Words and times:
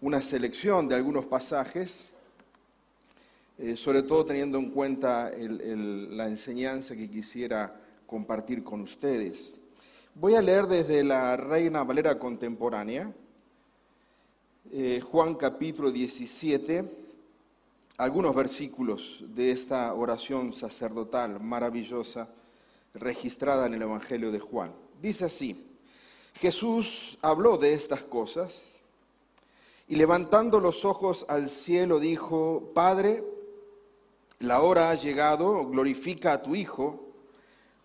una 0.00 0.22
selección 0.22 0.88
de 0.88 0.94
algunos 0.94 1.26
pasajes, 1.26 2.10
eh, 3.58 3.76
sobre 3.76 4.02
todo 4.02 4.24
teniendo 4.24 4.56
en 4.56 4.70
cuenta 4.70 5.30
la 5.36 6.28
enseñanza 6.28 6.96
que 6.96 7.10
quisiera 7.10 7.78
compartir 8.06 8.64
con 8.64 8.80
ustedes. 8.80 9.54
Voy 10.14 10.36
a 10.36 10.42
leer 10.42 10.66
desde 10.66 11.04
la 11.04 11.36
Reina 11.36 11.84
Valera 11.84 12.18
Contemporánea, 12.18 13.12
eh, 14.72 15.02
Juan 15.02 15.34
capítulo 15.34 15.90
17, 15.92 17.03
algunos 17.96 18.34
versículos 18.34 19.24
de 19.28 19.52
esta 19.52 19.94
oración 19.94 20.52
sacerdotal 20.52 21.38
maravillosa 21.40 22.28
registrada 22.94 23.66
en 23.66 23.74
el 23.74 23.82
Evangelio 23.82 24.32
de 24.32 24.40
Juan. 24.40 24.72
Dice 25.00 25.26
así, 25.26 25.64
Jesús 26.34 27.18
habló 27.22 27.56
de 27.56 27.74
estas 27.74 28.02
cosas 28.02 28.82
y 29.86 29.96
levantando 29.96 30.60
los 30.60 30.84
ojos 30.84 31.24
al 31.28 31.48
cielo 31.48 32.00
dijo, 32.00 32.72
Padre, 32.74 33.22
la 34.40 34.60
hora 34.62 34.90
ha 34.90 34.94
llegado, 34.94 35.66
glorifica 35.66 36.32
a 36.32 36.42
tu 36.42 36.54
Hijo, 36.54 37.00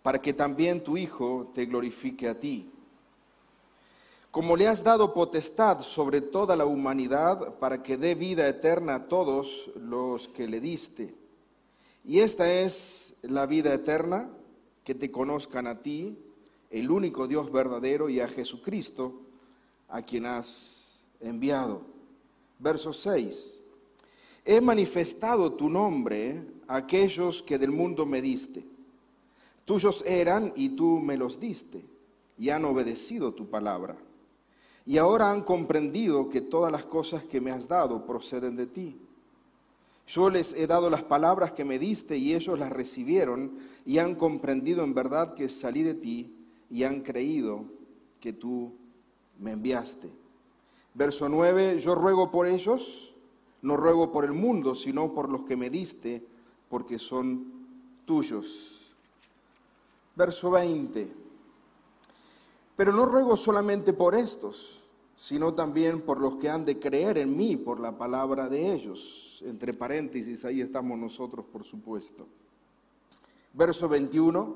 para 0.01 0.21
que 0.21 0.33
también 0.33 0.83
tu 0.83 0.97
Hijo 0.97 1.51
te 1.53 1.65
glorifique 1.65 2.27
a 2.27 2.39
ti. 2.39 2.71
Como 4.31 4.55
le 4.55 4.67
has 4.67 4.83
dado 4.83 5.11
potestad 5.11 5.79
sobre 5.79 6.21
toda 6.21 6.55
la 6.55 6.67
humanidad 6.67 7.55
para 7.55 7.81
que 7.81 7.97
dé 7.97 8.13
vida 8.13 8.47
eterna 8.47 8.95
a 8.95 9.03
todos 9.05 9.71
los 9.75 10.27
que 10.27 10.47
le 10.47 10.59
diste. 10.59 11.15
Y 12.05 12.19
esta 12.19 12.51
es 12.51 13.15
la 13.23 13.47
vida 13.47 13.73
eterna, 13.73 14.29
que 14.83 14.93
te 14.93 15.09
conozcan 15.09 15.65
a 15.65 15.81
ti, 15.81 16.15
el 16.69 16.91
único 16.91 17.27
Dios 17.27 17.51
verdadero, 17.51 18.07
y 18.07 18.19
a 18.19 18.27
Jesucristo, 18.27 19.13
a 19.87 20.03
quien 20.03 20.27
has 20.27 20.99
enviado. 21.19 21.81
Verso 22.59 22.93
6. 22.93 23.59
He 24.45 24.61
manifestado 24.61 25.53
tu 25.53 25.69
nombre 25.69 26.43
a 26.67 26.75
aquellos 26.77 27.41
que 27.41 27.57
del 27.57 27.71
mundo 27.71 28.05
me 28.05 28.21
diste. 28.21 28.63
Tuyos 29.65 30.03
eran 30.05 30.53
y 30.55 30.69
tú 30.69 30.99
me 30.99 31.17
los 31.17 31.39
diste, 31.39 31.83
y 32.37 32.51
han 32.51 32.65
obedecido 32.65 33.33
tu 33.33 33.49
palabra. 33.49 33.97
Y 34.89 34.97
ahora 34.97 35.29
han 35.29 35.43
comprendido 35.43 36.29
que 36.29 36.41
todas 36.41 36.71
las 36.71 36.83
cosas 36.83 37.23
que 37.23 37.39
me 37.39 37.51
has 37.51 37.67
dado 37.67 38.07
proceden 38.07 38.55
de 38.55 38.65
ti. 38.65 38.99
Yo 40.07 40.31
les 40.31 40.51
he 40.53 40.65
dado 40.65 40.89
las 40.89 41.03
palabras 41.03 41.51
que 41.51 41.63
me 41.63 41.77
diste 41.77 42.17
y 42.17 42.33
ellos 42.33 42.57
las 42.57 42.71
recibieron 42.71 43.51
y 43.85 43.99
han 43.99 44.15
comprendido 44.15 44.83
en 44.83 44.95
verdad 44.95 45.35
que 45.35 45.47
salí 45.47 45.83
de 45.83 45.93
ti 45.93 46.35
y 46.71 46.85
han 46.85 47.01
creído 47.01 47.65
que 48.19 48.33
tú 48.33 48.73
me 49.37 49.51
enviaste. 49.51 50.09
Verso 50.95 51.29
9, 51.29 51.79
yo 51.79 51.93
ruego 51.93 52.31
por 52.31 52.47
ellos, 52.47 53.13
no 53.61 53.77
ruego 53.77 54.11
por 54.11 54.25
el 54.25 54.33
mundo, 54.33 54.73
sino 54.73 55.13
por 55.13 55.29
los 55.29 55.43
que 55.43 55.55
me 55.55 55.69
diste, 55.69 56.25
porque 56.67 56.97
son 56.97 57.45
tuyos. 58.05 58.91
Verso 60.15 60.49
20. 60.49 61.11
Pero 62.75 62.91
no 62.91 63.05
ruego 63.05 63.37
solamente 63.37 63.93
por 63.93 64.15
estos, 64.15 64.78
sino 65.19 65.53
también 65.53 65.99
por 65.99 66.21
los 66.21 66.37
que 66.37 66.49
han 66.49 66.63
de 66.63 66.79
creer 66.79 67.17
en 67.17 67.35
mí 67.35 67.57
por 67.57 67.81
la 67.81 67.97
palabra 67.97 68.47
de 68.47 68.73
ellos. 68.73 69.43
Entre 69.45 69.73
paréntesis, 69.73 70.45
ahí 70.45 70.61
estamos 70.61 70.97
nosotros, 70.97 71.45
por 71.51 71.65
supuesto. 71.65 72.25
Verso 73.53 73.89
21. 73.89 74.55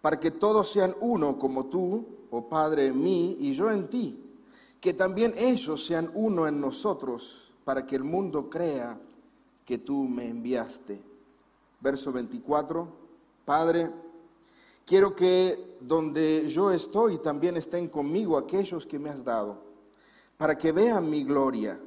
Para 0.00 0.18
que 0.18 0.30
todos 0.30 0.72
sean 0.72 0.96
uno 1.02 1.38
como 1.38 1.66
tú, 1.66 2.06
oh 2.30 2.48
Padre, 2.48 2.86
en 2.86 3.02
mí 3.02 3.36
y 3.38 3.52
yo 3.52 3.70
en 3.70 3.86
ti. 3.88 4.18
Que 4.80 4.94
también 4.94 5.34
ellos 5.36 5.84
sean 5.84 6.10
uno 6.14 6.48
en 6.48 6.58
nosotros, 6.58 7.52
para 7.62 7.86
que 7.86 7.94
el 7.94 8.02
mundo 8.02 8.48
crea 8.48 8.98
que 9.66 9.76
tú 9.76 10.04
me 10.04 10.26
enviaste. 10.26 11.02
Verso 11.82 12.10
24. 12.12 12.88
Padre, 13.44 13.90
Quiero 14.84 15.14
que 15.14 15.76
donde 15.80 16.48
yo 16.48 16.72
estoy 16.72 17.18
también 17.18 17.56
estén 17.56 17.88
conmigo 17.88 18.36
aquellos 18.36 18.84
que 18.84 18.98
me 18.98 19.10
has 19.10 19.24
dado, 19.24 19.71
para 20.42 20.58
que 20.58 20.72
vean 20.72 21.08
mi 21.08 21.22
gloria, 21.22 21.78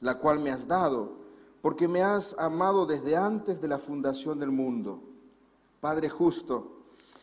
la 0.00 0.18
cual 0.18 0.38
me 0.38 0.50
has 0.50 0.66
dado, 0.66 1.12
porque 1.60 1.86
me 1.86 2.02
has 2.02 2.34
amado 2.38 2.86
desde 2.86 3.14
antes 3.14 3.60
de 3.60 3.68
la 3.68 3.76
fundación 3.76 4.38
del 4.38 4.50
mundo. 4.50 5.02
Padre 5.82 6.08
justo, 6.08 6.78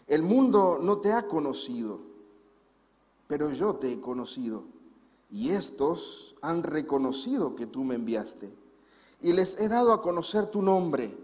el 0.05 0.21
mundo 0.21 0.77
no 0.79 0.99
te 0.99 1.11
ha 1.13 1.25
conocido, 1.25 1.97
pero 3.27 3.49
yo 3.49 3.77
te 3.77 3.91
he 3.91 3.99
conocido, 3.99 4.65
y 5.31 5.49
estos 5.49 6.35
han 6.43 6.61
reconocido 6.61 7.55
que 7.55 7.65
tú 7.65 7.83
me 7.83 7.95
enviaste, 7.95 8.53
y 9.23 9.33
les 9.33 9.59
he 9.59 9.67
dado 9.67 9.93
a 9.93 10.03
conocer 10.03 10.45
tu 10.45 10.61
nombre, 10.61 11.17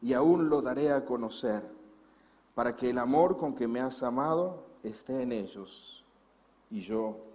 y 0.00 0.14
aún 0.14 0.48
lo 0.48 0.62
daré 0.62 0.90
a 0.90 1.04
conocer 1.04 1.70
para 2.54 2.76
que 2.76 2.88
el 2.88 2.96
amor 2.96 3.36
con 3.36 3.54
que 3.54 3.68
me 3.68 3.80
has 3.80 4.02
amado 4.02 4.64
esté 4.82 5.20
en 5.20 5.32
ellos 5.32 6.02
y 6.70 6.80
yo 6.80 7.25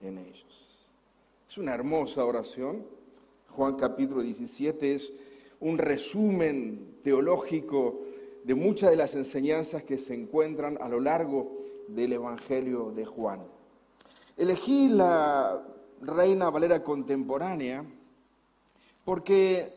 en 0.00 0.18
ellos. 0.18 0.90
Es 1.48 1.58
una 1.58 1.74
hermosa 1.74 2.24
oración. 2.24 2.84
Juan 3.50 3.76
capítulo 3.76 4.22
17 4.22 4.94
es 4.94 5.12
un 5.60 5.78
resumen 5.78 6.98
teológico 7.02 8.00
de 8.44 8.54
muchas 8.54 8.90
de 8.90 8.96
las 8.96 9.14
enseñanzas 9.14 9.82
que 9.82 9.98
se 9.98 10.14
encuentran 10.14 10.78
a 10.80 10.88
lo 10.88 11.00
largo 11.00 11.58
del 11.88 12.12
Evangelio 12.12 12.92
de 12.92 13.04
Juan. 13.04 13.40
Elegí 14.36 14.88
la 14.88 15.66
Reina 16.00 16.50
Valera 16.50 16.82
contemporánea 16.82 17.84
porque 19.04 19.72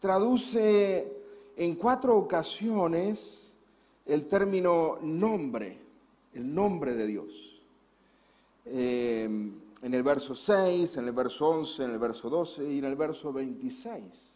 traduce 0.00 1.10
en 1.56 1.74
cuatro 1.76 2.16
ocasiones 2.16 3.54
el 4.04 4.26
término 4.26 4.98
nombre, 5.00 5.78
el 6.34 6.54
nombre 6.54 6.94
de 6.94 7.06
Dios. 7.06 7.62
Eh, 8.66 9.28
en 9.82 9.94
el 9.94 10.02
verso 10.02 10.34
6, 10.34 10.96
en 10.96 11.06
el 11.06 11.12
verso 11.12 11.48
11, 11.48 11.84
en 11.84 11.90
el 11.90 11.98
verso 11.98 12.30
12 12.30 12.72
y 12.72 12.78
en 12.78 12.84
el 12.84 12.94
verso 12.94 13.32
26. 13.32 14.32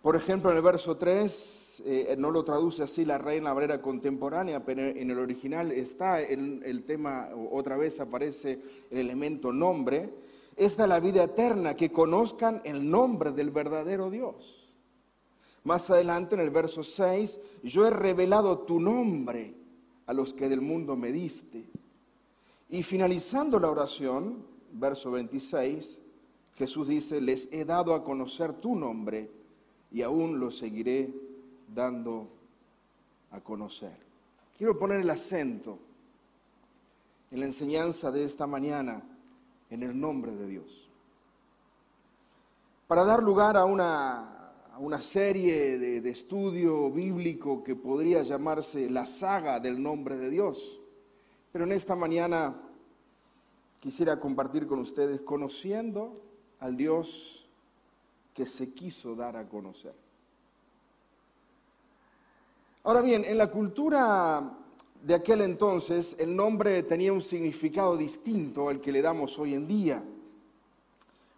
Por 0.00 0.16
ejemplo, 0.16 0.50
en 0.50 0.56
el 0.56 0.62
verso 0.62 0.96
3, 0.96 1.82
eh, 1.84 2.16
no 2.18 2.30
lo 2.30 2.42
traduce 2.42 2.82
así 2.82 3.04
la 3.04 3.18
Reina 3.18 3.52
Valera 3.52 3.82
contemporánea, 3.82 4.64
pero 4.64 4.82
en 4.82 5.10
el 5.10 5.18
original 5.18 5.70
está 5.72 6.22
el 6.22 6.84
tema, 6.86 7.28
otra 7.50 7.76
vez 7.76 8.00
aparece 8.00 8.62
el 8.90 8.98
elemento 8.98 9.52
nombre. 9.52 10.14
Esta 10.56 10.84
es 10.84 10.88
la 10.88 11.00
vida 11.00 11.24
eterna, 11.24 11.74
que 11.76 11.92
conozcan 11.92 12.62
el 12.64 12.90
nombre 12.90 13.32
del 13.32 13.50
verdadero 13.50 14.10
Dios. 14.10 14.68
Más 15.64 15.90
adelante 15.90 16.34
en 16.34 16.40
el 16.40 16.50
verso 16.50 16.82
6, 16.82 17.40
yo 17.62 17.86
he 17.86 17.90
revelado 17.90 18.60
tu 18.60 18.80
nombre 18.80 19.54
a 20.06 20.14
los 20.14 20.32
que 20.32 20.48
del 20.48 20.62
mundo 20.62 20.96
me 20.96 21.12
diste. 21.12 21.68
Y 22.70 22.82
finalizando 22.82 23.58
la 23.58 23.70
oración, 23.70 24.44
verso 24.72 25.10
26, 25.10 26.00
Jesús 26.56 26.88
dice, 26.88 27.20
les 27.20 27.50
he 27.52 27.64
dado 27.64 27.94
a 27.94 28.04
conocer 28.04 28.52
tu 28.54 28.74
nombre 28.74 29.30
y 29.90 30.02
aún 30.02 30.38
lo 30.38 30.50
seguiré 30.50 31.12
dando 31.74 32.28
a 33.30 33.40
conocer. 33.40 33.96
Quiero 34.56 34.78
poner 34.78 35.00
el 35.00 35.10
acento 35.10 35.78
en 37.30 37.40
la 37.40 37.46
enseñanza 37.46 38.10
de 38.10 38.24
esta 38.24 38.46
mañana 38.46 39.02
en 39.70 39.82
el 39.82 39.98
nombre 39.98 40.32
de 40.32 40.46
Dios. 40.46 40.90
Para 42.86 43.04
dar 43.04 43.22
lugar 43.22 43.56
a 43.56 43.64
una 43.64 44.34
una 44.78 45.02
serie 45.02 45.76
de, 45.78 46.00
de, 46.00 46.10
estudio 46.10 46.90
bíblico 46.90 47.64
que 47.64 47.74
podría 47.74 48.22
llamarse 48.22 48.88
la 48.88 49.06
saga 49.06 49.58
del 49.58 49.82
nombre 49.82 50.16
de 50.16 50.30
Dios. 50.30 50.77
Pero 51.52 51.64
en 51.64 51.72
esta 51.72 51.96
mañana 51.96 52.54
quisiera 53.80 54.18
compartir 54.20 54.66
con 54.66 54.80
ustedes 54.80 55.20
conociendo 55.22 56.20
al 56.60 56.76
Dios 56.76 57.46
que 58.34 58.46
se 58.46 58.72
quiso 58.72 59.14
dar 59.14 59.36
a 59.36 59.48
conocer. 59.48 59.94
Ahora 62.84 63.00
bien, 63.00 63.24
en 63.24 63.36
la 63.36 63.50
cultura 63.50 64.58
de 65.02 65.14
aquel 65.14 65.42
entonces 65.42 66.16
el 66.18 66.34
nombre 66.34 66.82
tenía 66.82 67.12
un 67.12 67.22
significado 67.22 67.96
distinto 67.96 68.68
al 68.68 68.80
que 68.80 68.92
le 68.92 69.02
damos 69.02 69.38
hoy 69.38 69.54
en 69.54 69.66
día. 69.66 70.02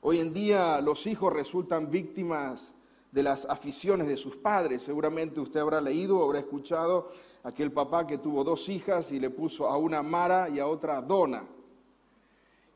Hoy 0.03 0.19
en 0.19 0.33
día 0.33 0.81
los 0.81 1.07
hijos 1.07 1.33
resultan 1.33 1.91
víctimas 1.91 2.73
de 3.13 3.23
las 3.23 3.45
aficiones 3.47 4.07
de 4.07 4.17
sus 4.17 4.37
padres. 4.37 4.83
Seguramente 4.83 5.41
usted 5.41 5.61
habrá 5.61 5.81
leído 5.81 6.23
habrá 6.23 6.39
escuchado 6.39 7.11
aquel 7.43 7.73
papá 7.73 8.07
que 8.07 8.19
tuvo 8.19 8.45
dos 8.45 8.69
hijas 8.69 9.13
y 9.13 9.21
le 9.21 9.31
puso 9.31 9.69
a 9.69 9.77
una 9.77 10.03
Mara 10.03 10.49
y 10.49 10.59
a 10.59 10.67
otra 10.67 11.01
Dona. 11.01 11.45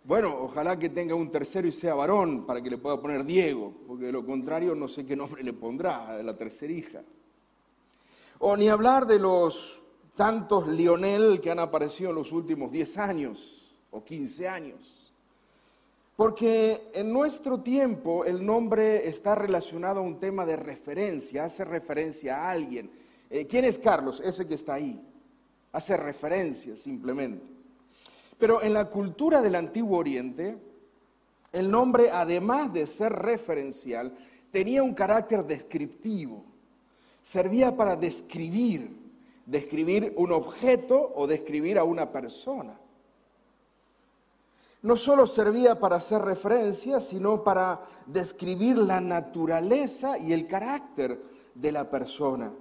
Bueno, 0.05 0.37
ojalá 0.43 0.79
que 0.79 0.91
tenga 0.91 1.15
un 1.15 1.31
tercero 1.31 1.67
y 1.67 1.73
sea 1.73 1.95
varón 1.95 2.45
para 2.45 2.63
que 2.63 2.69
le 2.69 2.79
pueda 2.79 3.01
poner 3.01 3.25
Diego, 3.25 3.73
porque 3.87 4.07
de 4.07 4.13
lo 4.13 4.25
contrario 4.25 4.75
no 4.75 4.87
sé 4.87 5.07
qué 5.07 5.17
nombre 5.17 5.43
le 5.43 5.55
pondrá 5.55 6.09
a 6.09 6.23
la 6.23 6.37
tercera 6.37 6.73
hija. 6.73 7.03
O 8.41 8.57
ni 8.57 8.69
hablar 8.69 9.07
de 9.07 9.19
los 9.19 9.81
tantos 10.15 10.69
Lionel 10.69 11.41
que 11.41 11.51
han 11.51 11.59
aparecido 11.59 12.11
en 12.11 12.17
los 12.17 12.33
últimos 12.33 12.71
10 12.71 12.99
años 12.99 13.75
o 13.91 14.05
15 14.05 14.49
años. 14.49 14.95
Porque 16.17 16.91
en 16.93 17.13
nuestro 17.13 17.61
tiempo 17.61 18.25
el 18.25 18.45
nombre 18.45 19.09
está 19.09 19.35
relacionado 19.35 20.01
a 20.01 20.05
un 20.05 20.21
tema 20.21 20.47
de 20.47 20.57
referencia, 20.57 21.45
hace 21.45 21.65
referencia 21.65 22.37
a 22.37 22.51
alguien. 22.51 22.91
Eh, 23.31 23.47
¿Quién 23.47 23.65
es 23.65 23.79
Carlos? 23.79 24.21
Ese 24.21 24.47
que 24.47 24.55
está 24.55 24.75
ahí. 24.75 25.01
Hace 25.73 25.97
referencia 25.97 26.77
simplemente. 26.77 27.45
Pero 28.39 28.63
en 28.63 28.75
la 28.75 28.87
cultura 28.87 29.43
del 29.43 29.55
Antiguo 29.55 29.99
Oriente, 29.99 30.57
el 31.53 31.71
nombre, 31.71 32.11
además 32.11 32.73
de 32.73 32.87
ser 32.87 33.13
referencial, 33.13 34.17
tenía 34.51 34.83
un 34.83 34.95
carácter 34.95 35.45
descriptivo. 35.45 36.45
Servía 37.23 37.77
para 37.77 37.97
describir, 37.97 38.91
describir 39.47 40.13
un 40.17 40.33
objeto 40.33 41.13
o 41.15 41.27
describir 41.27 41.79
a 41.79 41.85
una 41.85 42.13
persona 42.13 42.79
no 44.85 44.97
solo 44.97 45.27
servía 45.27 45.81
para 45.81 45.97
hacer 45.97 46.21
referencia, 46.21 47.01
sino 47.01 47.43
para 47.43 47.81
describir 48.05 48.77
la 48.77 49.01
naturaleza 49.01 50.19
y 50.19 50.35
el 50.35 50.47
carácter 50.47 51.23
de 51.55 51.73
la 51.73 51.89
persona. 51.89 52.53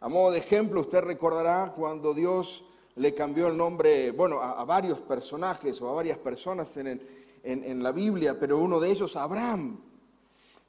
A 0.00 0.08
modo 0.08 0.32
de 0.32 0.38
ejemplo, 0.38 0.80
usted 0.80 1.00
recordará 1.00 1.72
cuando 1.74 2.14
Dios 2.14 2.64
le 2.96 3.14
cambió 3.14 3.48
el 3.48 3.56
nombre, 3.56 4.10
bueno, 4.10 4.40
a, 4.40 4.64
varios 4.64 5.00
personajes 5.00 5.80
o 5.80 5.88
a 5.88 5.94
varias 5.94 6.18
personas 6.18 6.76
en, 6.76 7.00
en 7.42 7.82
la 7.82 7.92
Biblia, 7.92 8.38
pero 8.38 8.58
uno 8.58 8.80
de 8.80 8.90
ellos, 8.90 9.16
Abraham. 9.16 9.78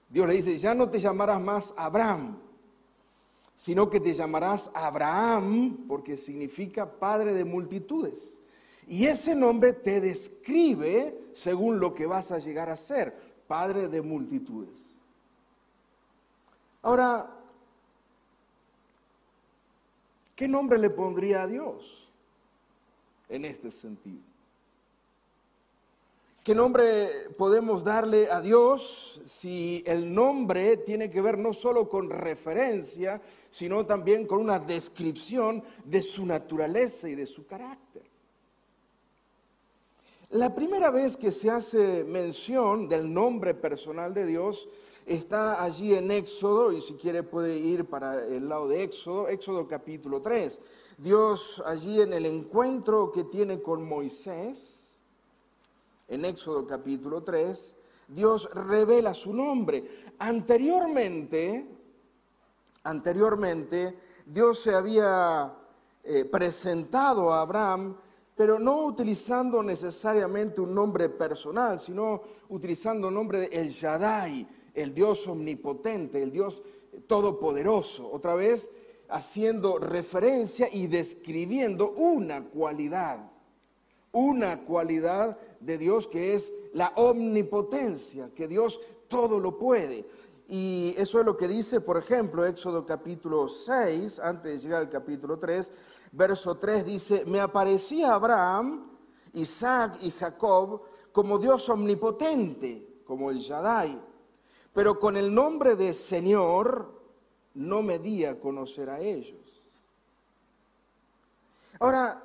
Dios 0.10 0.28
le 0.28 0.36
dice, 0.36 0.58
ya 0.58 0.74
no 0.74 0.90
te 0.90 1.00
llamarás 1.00 1.42
más 1.42 1.74
Abraham, 1.78 2.38
sino 3.56 3.90
que 3.90 4.00
te 4.00 4.14
llamarás 4.14 4.70
Abraham, 4.74 5.86
porque 5.88 6.18
significa 6.18 6.90
padre 6.90 7.34
de 7.34 7.44
multitudes. 7.44 8.38
Y 8.88 9.06
ese 9.06 9.36
nombre 9.36 9.74
te 9.74 10.00
describe 10.00 11.18
según 11.34 11.80
lo 11.80 11.94
que 11.94 12.06
vas 12.06 12.32
a 12.32 12.40
llegar 12.40 12.70
a 12.70 12.78
ser, 12.78 13.28
Padre 13.48 13.88
de 13.88 14.02
multitudes. 14.02 14.78
Ahora, 16.82 17.37
¿qué 20.38 20.48
nombre 20.48 20.78
le 20.78 20.92
pondría 20.92 21.42
a 21.42 21.48
Dios 21.48 22.08
en 23.28 23.44
este 23.44 23.72
sentido? 23.72 24.22
¿Qué 26.44 26.56
nombre 26.56 27.30
podemos 27.38 27.84
darle 27.84 28.32
a 28.32 28.40
Dios 28.40 29.20
si 29.26 29.84
el 29.86 30.14
nombre 30.14 30.78
tiene 30.78 31.10
que 31.10 31.20
ver 31.20 31.38
no 31.38 31.52
solo 31.52 31.90
con 31.90 32.10
referencia, 32.10 33.20
sino 33.50 33.86
también 33.86 34.26
con 34.26 34.40
una 34.40 34.58
descripción 34.58 35.62
de 35.84 36.02
su 36.02 36.26
naturaleza 36.26 37.10
y 37.10 37.16
de 37.16 37.26
su 37.26 37.46
carácter? 37.46 38.04
La 40.30 40.54
primera 40.56 40.90
vez 40.92 41.18
que 41.18 41.32
se 41.32 41.50
hace 41.50 42.06
mención 42.06 42.88
del 42.88 43.12
nombre 43.12 43.54
personal 43.54 44.14
de 44.14 44.26
Dios 44.26 44.70
está 45.08 45.64
allí 45.64 45.96
en 45.96 46.12
Éxodo, 46.12 46.72
y 46.72 46.82
si 46.82 46.96
quiere 46.96 47.24
puede 47.24 47.58
ir 47.58 47.86
para 47.86 48.26
el 48.26 48.48
lado 48.50 48.68
de 48.68 48.84
Éxodo, 48.84 49.30
Éxodo 49.30 49.68
capítulo 49.68 50.22
3. 50.22 50.60
Dios 50.98 51.64
allí 51.66 52.02
en 52.02 52.14
el 52.14 52.26
encuentro 52.26 53.12
que 53.12 53.24
tiene 53.24 53.62
con 53.62 53.88
Moisés, 53.88 54.96
en 56.08 56.26
Éxodo 56.26 56.68
capítulo 56.68 57.24
3, 57.24 57.76
Dios 58.10 58.50
revela 58.54 59.14
su 59.14 59.34
nombre. 59.34 60.06
Anteriormente, 60.20 61.68
anteriormente, 62.84 63.98
Dios 64.26 64.60
se 64.60 64.76
había 64.76 65.54
eh, 66.04 66.26
presentado 66.26 67.34
a 67.34 67.42
Abraham 67.42 67.96
pero 68.38 68.60
no 68.60 68.86
utilizando 68.86 69.64
necesariamente 69.64 70.62
un 70.62 70.76
nombre 70.76 71.10
personal, 71.10 71.80
sino 71.80 72.22
utilizando 72.50 73.08
el 73.08 73.16
nombre 73.16 73.40
de 73.40 73.48
El 73.48 73.70
Shaddai, 73.70 74.48
el 74.78 74.94
Dios 74.94 75.28
omnipotente, 75.28 76.22
el 76.22 76.32
Dios 76.32 76.62
todopoderoso. 77.08 78.10
Otra 78.12 78.36
vez 78.36 78.70
haciendo 79.10 79.80
referencia 79.80 80.70
y 80.72 80.86
describiendo 80.86 81.92
una 81.92 82.46
cualidad, 82.46 83.32
una 84.12 84.64
cualidad 84.66 85.40
de 85.60 85.78
Dios 85.80 86.08
que 86.08 86.36
es 86.36 86.54
la 86.74 86.94
omnipotencia, 86.96 88.30
que 88.36 88.48
Dios 88.48 88.80
todo 89.08 89.40
lo 89.40 89.58
puede. 89.58 90.06
Y 90.48 90.94
eso 90.96 91.20
es 91.20 91.26
lo 91.26 91.36
que 91.36 91.48
dice, 91.48 91.82
por 91.82 91.98
ejemplo, 91.98 92.46
Éxodo 92.46 92.86
capítulo 92.86 93.48
6, 93.48 94.20
antes 94.20 94.52
de 94.52 94.60
llegar 94.60 94.82
al 94.82 94.90
capítulo 94.90 95.40
3, 95.40 95.72
verso 96.12 96.56
3 96.56 96.86
dice, 96.86 97.26
me 97.26 97.40
aparecía 97.40 98.14
Abraham, 98.14 98.92
Isaac 99.34 99.98
y 100.04 100.12
Jacob 100.12 100.82
como 101.12 101.40
Dios 101.40 101.68
omnipotente, 101.68 103.02
como 103.06 103.32
el 103.32 103.40
Shaddai, 103.40 104.00
pero 104.78 105.00
con 105.00 105.18
el 105.18 105.34
nombre 105.34 105.76
de 105.76 105.92
Señor 105.92 106.94
no 107.56 107.82
me 107.82 107.98
di 107.98 108.26
a 108.26 108.40
conocer 108.40 108.92
a 108.92 109.00
ellos. 109.00 109.64
Ahora, 111.80 112.22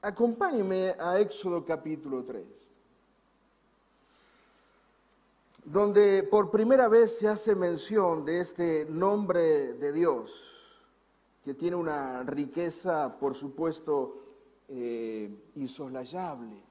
acompáñeme 0.00 0.94
a 0.98 1.20
Éxodo 1.20 1.62
capítulo 1.66 2.24
3, 2.24 2.46
donde 5.66 6.22
por 6.22 6.50
primera 6.50 6.88
vez 6.88 7.18
se 7.18 7.28
hace 7.28 7.54
mención 7.54 8.24
de 8.24 8.40
este 8.40 8.86
nombre 8.86 9.74
de 9.74 9.92
Dios 9.92 10.32
que 11.44 11.52
tiene 11.52 11.76
una 11.76 12.22
riqueza, 12.22 13.18
por 13.18 13.34
supuesto, 13.34 14.16
eh, 14.66 15.28
insoslayable. 15.56 16.64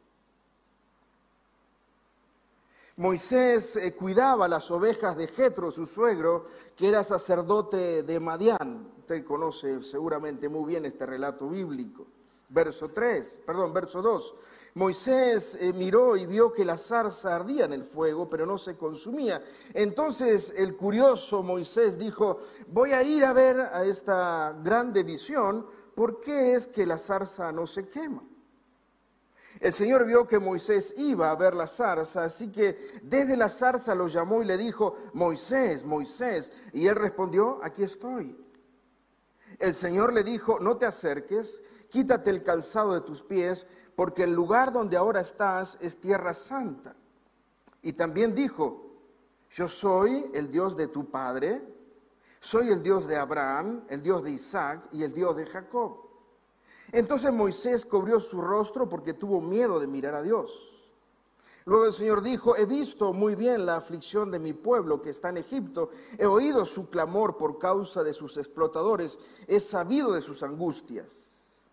Moisés 2.97 3.75
eh, 3.75 3.93
cuidaba 3.93 4.47
las 4.47 4.71
ovejas 4.71 5.17
de 5.17 5.27
Jetro, 5.27 5.69
su 5.69 5.85
suegro, 5.85 6.45
que 6.77 6.87
era 6.87 7.03
sacerdote 7.03 8.03
de 8.03 8.19
Madián. 8.21 8.89
Usted 8.99 9.25
conoce 9.25 9.83
seguramente 9.83 10.47
muy 10.47 10.71
bien 10.71 10.85
este 10.85 11.05
relato 11.05 11.49
bíblico. 11.49 12.07
Verso 12.47 12.91
3, 12.91 13.41
perdón, 13.45 13.73
verso 13.73 14.01
2. 14.01 14.35
Moisés 14.75 15.57
eh, 15.59 15.73
miró 15.73 16.15
y 16.15 16.25
vio 16.25 16.53
que 16.53 16.63
la 16.63 16.77
zarza 16.77 17.35
ardía 17.35 17.65
en 17.65 17.73
el 17.73 17.83
fuego, 17.83 18.29
pero 18.29 18.45
no 18.45 18.57
se 18.57 18.77
consumía. 18.77 19.43
Entonces 19.73 20.53
el 20.55 20.77
curioso 20.77 21.43
Moisés 21.43 21.97
dijo, 21.97 22.39
voy 22.67 22.93
a 22.93 23.03
ir 23.03 23.25
a 23.25 23.33
ver 23.33 23.59
a 23.59 23.83
esta 23.83 24.55
grande 24.63 25.03
visión, 25.03 25.65
¿por 25.95 26.21
qué 26.21 26.53
es 26.53 26.67
que 26.67 26.85
la 26.85 26.97
zarza 26.97 27.51
no 27.51 27.67
se 27.67 27.89
quema? 27.89 28.23
El 29.65 29.73
Señor 29.73 30.05
vio 30.05 30.27
que 30.27 30.37
Moisés 30.37 30.93
iba 30.95 31.31
a 31.31 31.35
ver 31.35 31.55
la 31.55 31.65
zarza, 31.65 32.25
así 32.25 32.51
que 32.51 32.99
desde 33.01 33.35
la 33.35 33.49
zarza 33.49 33.95
lo 33.95 34.07
llamó 34.07 34.43
y 34.43 34.45
le 34.45 34.57
dijo, 34.57 34.95
Moisés, 35.13 35.83
Moisés, 35.83 36.51
y 36.71 36.85
él 36.85 36.95
respondió, 36.95 37.59
aquí 37.63 37.81
estoy. 37.81 38.37
El 39.57 39.73
Señor 39.73 40.13
le 40.13 40.23
dijo, 40.23 40.59
no 40.59 40.77
te 40.77 40.85
acerques, 40.85 41.63
quítate 41.89 42.29
el 42.29 42.43
calzado 42.43 42.93
de 42.93 43.01
tus 43.01 43.23
pies, 43.23 43.65
porque 43.95 44.25
el 44.25 44.35
lugar 44.35 44.71
donde 44.71 44.97
ahora 44.97 45.21
estás 45.21 45.79
es 45.81 45.99
tierra 45.99 46.35
santa. 46.35 46.95
Y 47.81 47.93
también 47.93 48.35
dijo, 48.35 48.85
yo 49.49 49.67
soy 49.67 50.29
el 50.35 50.51
Dios 50.51 50.77
de 50.77 50.89
tu 50.89 51.09
padre, 51.09 51.59
soy 52.39 52.69
el 52.69 52.83
Dios 52.83 53.07
de 53.07 53.15
Abraham, 53.15 53.83
el 53.89 54.03
Dios 54.03 54.23
de 54.23 54.29
Isaac 54.29 54.89
y 54.91 55.01
el 55.01 55.11
Dios 55.11 55.35
de 55.35 55.47
Jacob. 55.47 56.04
Entonces 56.95 57.33
Moisés 57.33 57.85
cubrió 57.85 58.21
su 58.21 58.41
rostro 58.41 58.87
porque 58.87 59.13
tuvo 59.13 59.41
miedo 59.41 59.81
de 59.81 59.87
mirar 59.87 60.15
a 60.15 60.21
Dios. 60.21 60.49
Luego 61.65 61.87
el 61.87 61.91
Señor 61.91 62.21
dijo, 62.21 62.55
he 62.55 62.65
visto 62.65 63.11
muy 63.11 63.35
bien 63.35 63.65
la 63.65 63.75
aflicción 63.75 64.31
de 64.31 64.39
mi 64.39 64.53
pueblo 64.53 65.01
que 65.01 65.09
está 65.09 65.27
en 65.27 65.35
Egipto, 65.35 65.89
he 66.17 66.25
oído 66.25 66.65
su 66.65 66.89
clamor 66.89 67.35
por 67.35 67.59
causa 67.59 68.01
de 68.01 68.13
sus 68.13 68.37
explotadores, 68.37 69.19
he 69.45 69.59
sabido 69.59 70.13
de 70.13 70.21
sus 70.21 70.41
angustias. 70.41 71.63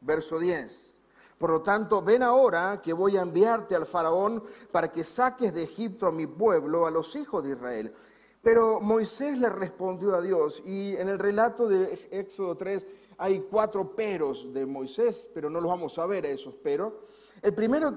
Verso 0.00 0.40
10. 0.40 0.98
Por 1.38 1.50
lo 1.50 1.62
tanto, 1.62 2.02
ven 2.02 2.24
ahora 2.24 2.80
que 2.82 2.92
voy 2.92 3.16
a 3.16 3.22
enviarte 3.22 3.76
al 3.76 3.86
faraón 3.86 4.42
para 4.72 4.90
que 4.90 5.04
saques 5.04 5.54
de 5.54 5.62
Egipto 5.62 6.08
a 6.08 6.12
mi 6.12 6.26
pueblo, 6.26 6.84
a 6.84 6.90
los 6.90 7.14
hijos 7.14 7.44
de 7.44 7.50
Israel. 7.50 7.94
Pero 8.42 8.80
Moisés 8.80 9.38
le 9.38 9.50
respondió 9.50 10.16
a 10.16 10.20
Dios 10.20 10.62
y 10.64 10.96
en 10.96 11.08
el 11.08 11.18
relato 11.18 11.68
de 11.68 12.08
Éxodo 12.10 12.56
3 12.56 12.86
hay 13.20 13.40
cuatro 13.40 13.94
peros 13.94 14.50
de 14.50 14.64
Moisés, 14.64 15.30
pero 15.34 15.50
no 15.50 15.60
los 15.60 15.70
vamos 15.70 15.98
a 15.98 16.06
ver 16.06 16.24
esos 16.24 16.54
peros. 16.54 16.94
El 17.42 17.52
primero, 17.52 17.94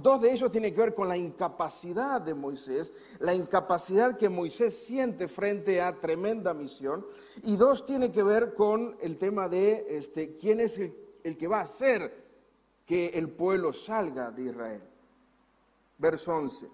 dos 0.00 0.22
de 0.22 0.32
ellos 0.32 0.50
tienen 0.50 0.74
que 0.74 0.80
ver 0.80 0.94
con 0.94 1.08
la 1.08 1.16
incapacidad 1.16 2.22
de 2.22 2.32
Moisés, 2.32 2.94
la 3.18 3.34
incapacidad 3.34 4.16
que 4.16 4.30
Moisés 4.30 4.82
siente 4.82 5.28
frente 5.28 5.82
a 5.82 6.00
tremenda 6.00 6.54
misión, 6.54 7.06
y 7.42 7.56
dos 7.56 7.84
tienen 7.84 8.12
que 8.12 8.22
ver 8.22 8.54
con 8.54 8.96
el 9.02 9.18
tema 9.18 9.46
de 9.46 9.84
este, 9.90 10.38
quién 10.38 10.58
es 10.58 10.78
el, 10.78 10.96
el 11.22 11.36
que 11.36 11.48
va 11.48 11.58
a 11.58 11.64
hacer 11.64 12.24
que 12.86 13.08
el 13.08 13.28
pueblo 13.28 13.74
salga 13.74 14.30
de 14.30 14.44
Israel. 14.44 14.82
Verso 15.98 16.34
11. 16.34 16.66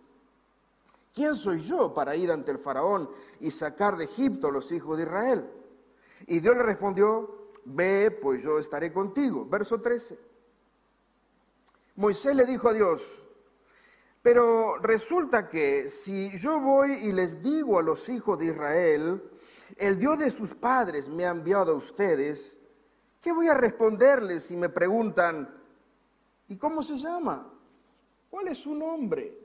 ¿Quién 1.12 1.34
soy 1.34 1.58
yo 1.58 1.92
para 1.92 2.14
ir 2.14 2.30
ante 2.30 2.52
el 2.52 2.58
faraón 2.58 3.10
y 3.40 3.50
sacar 3.50 3.96
de 3.96 4.04
Egipto 4.04 4.46
a 4.46 4.52
los 4.52 4.70
hijos 4.70 4.96
de 4.96 5.02
Israel? 5.02 5.50
Y 6.28 6.38
Dios 6.38 6.56
le 6.56 6.62
respondió, 6.62 7.38
ve, 7.68 8.10
pues 8.10 8.42
yo 8.42 8.58
estaré 8.58 8.92
contigo. 8.92 9.46
Verso 9.46 9.80
13. 9.80 10.18
Moisés 11.96 12.34
le 12.34 12.44
dijo 12.44 12.68
a 12.68 12.72
Dios, 12.72 13.25
pero 14.22 14.78
resulta 14.78 15.48
que 15.48 15.88
si 15.88 16.37
yo 16.37 16.60
voy 16.60 16.92
y 16.92 17.12
les 17.12 17.42
digo 17.42 17.78
a 17.78 17.82
los 17.82 18.08
hijos 18.08 18.38
de 18.38 18.46
Israel, 18.46 19.22
el 19.76 19.98
Dios 19.98 20.18
de 20.18 20.30
sus 20.30 20.54
padres 20.54 21.08
me 21.08 21.26
ha 21.26 21.30
enviado 21.30 21.72
a 21.72 21.76
ustedes, 21.76 22.58
¿qué 23.20 23.32
voy 23.32 23.48
a 23.48 23.54
responderles 23.54 24.44
si 24.44 24.56
me 24.56 24.68
preguntan, 24.68 25.48
¿y 26.48 26.56
cómo 26.56 26.82
se 26.82 26.96
llama? 26.96 27.52
¿Cuál 28.30 28.48
es 28.48 28.58
su 28.58 28.75
nombre? 28.75 29.37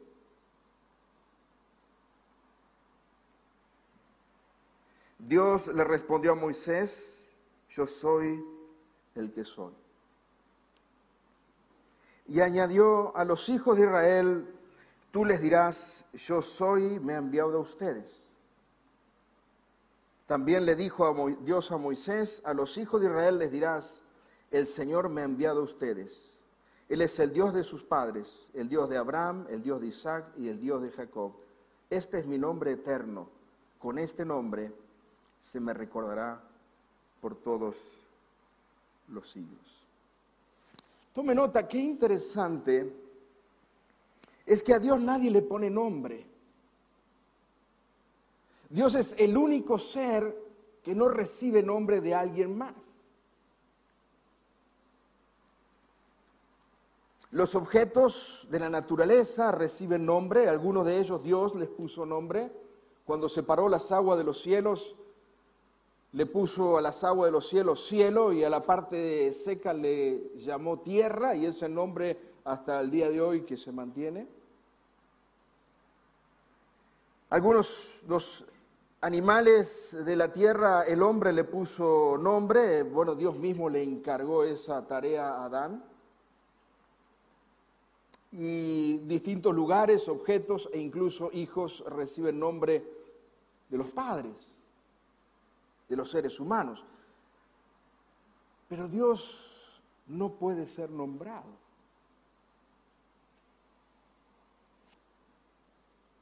Dios 5.17 5.69
le 5.69 5.83
respondió 5.85 6.33
a 6.33 6.35
Moisés, 6.35 7.22
yo 7.73 7.87
soy 7.87 8.43
el 9.15 9.33
que 9.33 9.43
soy. 9.43 9.73
Y 12.27 12.39
añadió 12.39 13.15
a 13.17 13.25
los 13.25 13.49
hijos 13.49 13.77
de 13.77 13.83
Israel, 13.83 14.47
tú 15.11 15.25
les 15.25 15.41
dirás, 15.41 16.05
yo 16.13 16.41
soy, 16.41 16.99
me 16.99 17.13
ha 17.13 17.17
enviado 17.17 17.57
a 17.57 17.61
ustedes. 17.61 18.29
También 20.27 20.65
le 20.65 20.75
dijo 20.75 21.35
Dios 21.41 21.71
a 21.71 21.77
Moisés, 21.77 22.43
a 22.45 22.53
los 22.53 22.77
hijos 22.77 23.01
de 23.01 23.07
Israel 23.07 23.39
les 23.39 23.51
dirás, 23.51 24.03
el 24.51 24.67
Señor 24.67 25.09
me 25.09 25.21
ha 25.21 25.25
enviado 25.25 25.61
a 25.61 25.63
ustedes. 25.63 26.39
Él 26.89 27.01
es 27.01 27.17
el 27.19 27.33
Dios 27.33 27.53
de 27.53 27.63
sus 27.63 27.83
padres, 27.83 28.49
el 28.53 28.69
Dios 28.69 28.87
de 28.87 28.97
Abraham, 28.97 29.47
el 29.49 29.63
Dios 29.63 29.81
de 29.81 29.87
Isaac 29.87 30.25
y 30.37 30.47
el 30.47 30.59
Dios 30.59 30.81
de 30.81 30.91
Jacob. 30.91 31.33
Este 31.89 32.19
es 32.19 32.27
mi 32.27 32.37
nombre 32.37 32.71
eterno. 32.71 33.29
Con 33.79 33.97
este 33.97 34.25
nombre 34.25 34.71
se 35.41 35.59
me 35.59 35.73
recordará 35.73 36.41
por 37.23 37.35
todos 37.35 37.77
los 39.07 39.29
siglos. 39.29 39.85
Tome 41.13 41.33
nota, 41.33 41.65
qué 41.69 41.77
interesante 41.77 42.93
es 44.45 44.61
que 44.61 44.73
a 44.73 44.79
Dios 44.79 44.99
nadie 44.99 45.31
le 45.31 45.41
pone 45.41 45.69
nombre. 45.69 46.25
Dios 48.67 48.95
es 48.95 49.15
el 49.17 49.37
único 49.37 49.79
ser 49.79 50.37
que 50.83 50.93
no 50.93 51.07
recibe 51.07 51.63
nombre 51.63 52.01
de 52.01 52.13
alguien 52.13 52.57
más. 52.57 52.75
Los 57.31 57.55
objetos 57.55 58.45
de 58.51 58.59
la 58.59 58.69
naturaleza 58.69 59.53
reciben 59.53 60.05
nombre, 60.05 60.49
algunos 60.49 60.85
de 60.85 60.99
ellos 60.99 61.23
Dios 61.23 61.55
les 61.55 61.69
puso 61.69 62.05
nombre. 62.05 62.51
Cuando 63.05 63.29
separó 63.29 63.69
las 63.69 63.93
aguas 63.93 64.17
de 64.17 64.25
los 64.25 64.41
cielos, 64.41 64.97
le 66.13 66.27
puso 66.27 66.77
a 66.77 66.81
las 66.81 67.03
aguas 67.03 67.27
de 67.27 67.31
los 67.31 67.47
cielos 67.47 67.87
cielo 67.87 68.31
y 68.33 68.43
a 68.43 68.49
la 68.49 68.61
parte 68.61 69.31
seca 69.33 69.73
le 69.73 70.37
llamó 70.37 70.79
tierra 70.79 71.35
y 71.35 71.47
ese 71.47 71.67
nombre 71.67 72.17
hasta 72.45 72.79
el 72.79 72.91
día 72.91 73.09
de 73.09 73.19
hoy 73.19 73.41
que 73.41 73.57
se 73.57 73.71
mantiene. 73.71 74.27
Algunos 77.31 78.03
los 78.07 78.45
animales 79.01 79.97
de 80.05 80.15
la 80.15 80.31
tierra 80.31 80.83
el 80.83 81.01
hombre 81.01 81.33
le 81.33 81.45
puso 81.45 82.15
nombre, 82.19 82.83
bueno, 82.83 83.15
Dios 83.15 83.35
mismo 83.35 83.67
le 83.67 83.81
encargó 83.81 84.43
esa 84.43 84.85
tarea 84.85 85.29
a 85.29 85.45
Adán. 85.45 85.83
Y 88.31 88.99
distintos 88.99 89.53
lugares, 89.53 90.07
objetos 90.07 90.69
e 90.71 90.79
incluso 90.79 91.31
hijos 91.33 91.83
reciben 91.87 92.39
nombre 92.39 92.83
de 93.69 93.77
los 93.77 93.89
padres 93.89 94.62
de 95.93 95.97
los 95.97 96.09
seres 96.09 96.39
humanos. 96.39 96.83
Pero 98.67 98.87
Dios 98.87 99.39
no 100.07 100.33
puede 100.33 100.65
ser 100.65 100.89
nombrado. 100.89 101.51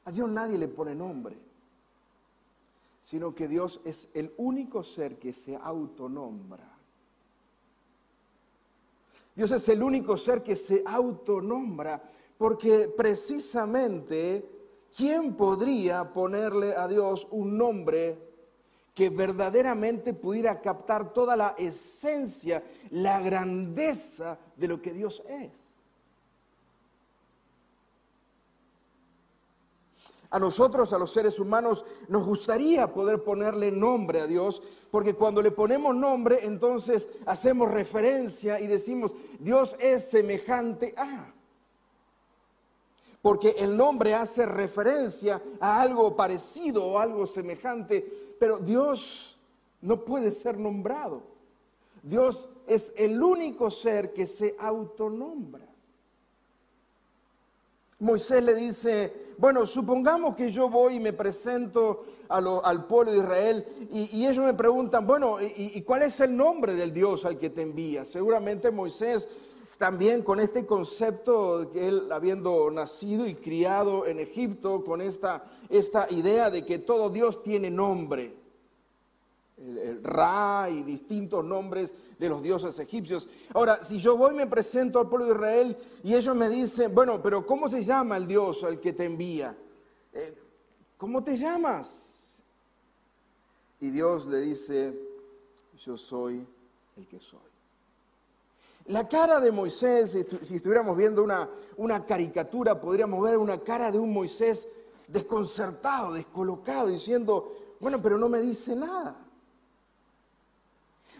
A 0.04 0.12
Dios 0.12 0.28
nadie 0.28 0.58
le 0.58 0.68
pone 0.68 0.94
nombre, 0.94 1.38
sino 3.02 3.34
que 3.34 3.48
Dios 3.48 3.80
es 3.84 4.10
el 4.12 4.34
único 4.36 4.82
ser 4.82 5.18
que 5.18 5.32
se 5.32 5.56
autonombra. 5.56 6.68
Dios 9.34 9.52
es 9.52 9.66
el 9.70 9.82
único 9.82 10.18
ser 10.18 10.42
que 10.42 10.56
se 10.56 10.82
autonombra, 10.84 12.02
porque 12.36 12.92
precisamente, 12.94 14.46
¿quién 14.94 15.34
podría 15.34 16.12
ponerle 16.12 16.76
a 16.76 16.86
Dios 16.86 17.26
un 17.30 17.56
nombre 17.56 18.31
que 18.94 19.08
verdaderamente 19.08 20.12
pudiera 20.12 20.60
captar 20.60 21.12
toda 21.12 21.34
la 21.34 21.54
esencia, 21.56 22.62
la 22.90 23.20
grandeza 23.20 24.38
de 24.56 24.68
lo 24.68 24.82
que 24.82 24.92
Dios 24.92 25.22
es. 25.28 25.72
A 30.32 30.38
nosotros, 30.38 30.92
a 30.94 30.98
los 30.98 31.12
seres 31.12 31.38
humanos, 31.38 31.84
nos 32.08 32.24
gustaría 32.24 32.90
poder 32.92 33.22
ponerle 33.22 33.70
nombre 33.70 34.20
a 34.20 34.26
Dios, 34.26 34.62
porque 34.90 35.14
cuando 35.14 35.42
le 35.42 35.50
ponemos 35.50 35.94
nombre, 35.94 36.46
entonces 36.46 37.06
hacemos 37.26 37.70
referencia 37.70 38.58
y 38.58 38.66
decimos, 38.66 39.14
Dios 39.38 39.76
es 39.78 40.08
semejante 40.08 40.94
a. 40.96 41.34
Porque 43.20 43.50
el 43.58 43.76
nombre 43.76 44.14
hace 44.14 44.46
referencia 44.46 45.40
a 45.60 45.82
algo 45.82 46.16
parecido 46.16 46.84
o 46.84 46.98
algo 46.98 47.26
semejante 47.26 48.21
pero 48.42 48.58
Dios 48.58 49.38
no 49.82 50.04
puede 50.04 50.32
ser 50.32 50.58
nombrado. 50.58 51.22
Dios 52.02 52.48
es 52.66 52.92
el 52.96 53.22
único 53.22 53.70
ser 53.70 54.12
que 54.12 54.26
se 54.26 54.56
autonombra. 54.58 55.64
Moisés 58.00 58.42
le 58.42 58.56
dice, 58.56 59.34
bueno, 59.38 59.64
supongamos 59.64 60.34
que 60.34 60.50
yo 60.50 60.68
voy 60.68 60.96
y 60.96 60.98
me 60.98 61.12
presento 61.12 62.04
al 62.28 62.84
pueblo 62.86 63.12
de 63.12 63.18
Israel 63.18 63.64
y, 63.92 64.26
ellos 64.26 64.44
me 64.44 64.54
preguntan, 64.54 65.06
bueno, 65.06 65.36
¿y, 65.40 65.80
cuál 65.82 66.02
es 66.02 66.18
el 66.18 66.36
nombre 66.36 66.74
del 66.74 66.92
Dios 66.92 67.24
al 67.24 67.38
que 67.38 67.50
te 67.50 67.62
envía? 67.62 68.04
Seguramente 68.04 68.72
Moisés 68.72 69.28
también 69.82 70.22
con 70.22 70.38
este 70.38 70.64
concepto 70.64 71.68
que 71.72 71.88
él 71.88 72.12
habiendo 72.12 72.70
nacido 72.70 73.26
y 73.26 73.34
criado 73.34 74.06
en 74.06 74.20
Egipto, 74.20 74.84
con 74.84 75.00
esta 75.00 75.42
esta 75.68 76.06
idea 76.08 76.50
de 76.50 76.64
que 76.64 76.78
todo 76.78 77.10
Dios 77.10 77.42
tiene 77.42 77.68
nombre. 77.68 78.32
El, 79.58 80.04
Ra 80.04 80.68
y 80.70 80.84
distintos 80.84 81.44
nombres 81.44 81.96
de 82.16 82.28
los 82.28 82.40
dioses 82.44 82.78
egipcios. 82.78 83.28
Ahora, 83.52 83.82
si 83.82 83.98
yo 83.98 84.16
voy 84.16 84.34
y 84.34 84.36
me 84.36 84.46
presento 84.46 85.00
al 85.00 85.08
pueblo 85.08 85.26
de 85.26 85.32
Israel 85.32 85.76
y 86.04 86.14
ellos 86.14 86.36
me 86.36 86.48
dicen, 86.48 86.94
bueno, 86.94 87.20
pero 87.20 87.44
¿cómo 87.44 87.68
se 87.68 87.82
llama 87.82 88.16
el 88.16 88.28
Dios 88.28 88.62
al 88.62 88.78
que 88.78 88.92
te 88.92 89.06
envía? 89.06 89.56
Eh, 90.12 90.38
¿Cómo 90.96 91.24
te 91.24 91.34
llamas? 91.34 92.40
Y 93.80 93.90
Dios 93.90 94.26
le 94.26 94.42
dice, 94.42 94.96
yo 95.84 95.96
soy 95.96 96.46
el 96.96 97.08
que 97.08 97.18
soy. 97.18 97.51
La 98.86 99.08
cara 99.08 99.40
de 99.40 99.52
Moisés, 99.52 100.10
si 100.42 100.56
estuviéramos 100.56 100.96
viendo 100.96 101.22
una, 101.22 101.48
una 101.76 102.04
caricatura, 102.04 102.80
podríamos 102.80 103.22
ver 103.22 103.38
una 103.38 103.60
cara 103.60 103.90
de 103.92 103.98
un 103.98 104.12
Moisés 104.12 104.66
desconcertado, 105.06 106.12
descolocado, 106.12 106.88
diciendo, 106.88 107.76
bueno, 107.80 108.00
pero 108.02 108.18
no 108.18 108.28
me 108.28 108.40
dice 108.40 108.74
nada. 108.74 109.16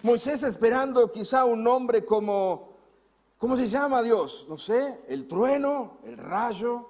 Moisés 0.02 0.42
esperando 0.42 1.12
quizá 1.12 1.44
un 1.44 1.62
nombre 1.62 2.04
como, 2.04 2.72
¿cómo 3.38 3.56
se 3.56 3.68
llama 3.68 4.02
Dios? 4.02 4.46
No 4.48 4.58
sé, 4.58 5.00
el 5.06 5.28
trueno, 5.28 5.98
el 6.04 6.16
rayo, 6.16 6.88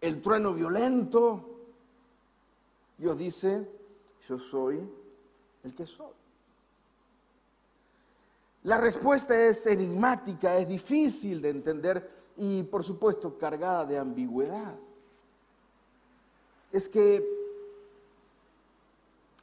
el 0.00 0.20
trueno 0.20 0.54
violento. 0.54 1.44
Dios 2.96 3.16
dice, 3.16 3.68
yo 4.28 4.38
soy 4.40 4.80
el 5.62 5.74
que 5.74 5.86
soy. 5.86 6.12
La 8.68 8.76
respuesta 8.76 9.34
es 9.46 9.66
enigmática, 9.66 10.58
es 10.58 10.68
difícil 10.68 11.40
de 11.40 11.48
entender 11.48 12.10
y 12.36 12.62
por 12.64 12.84
supuesto 12.84 13.38
cargada 13.38 13.86
de 13.86 13.96
ambigüedad. 13.96 14.76
es 16.70 16.86
que 16.86 17.26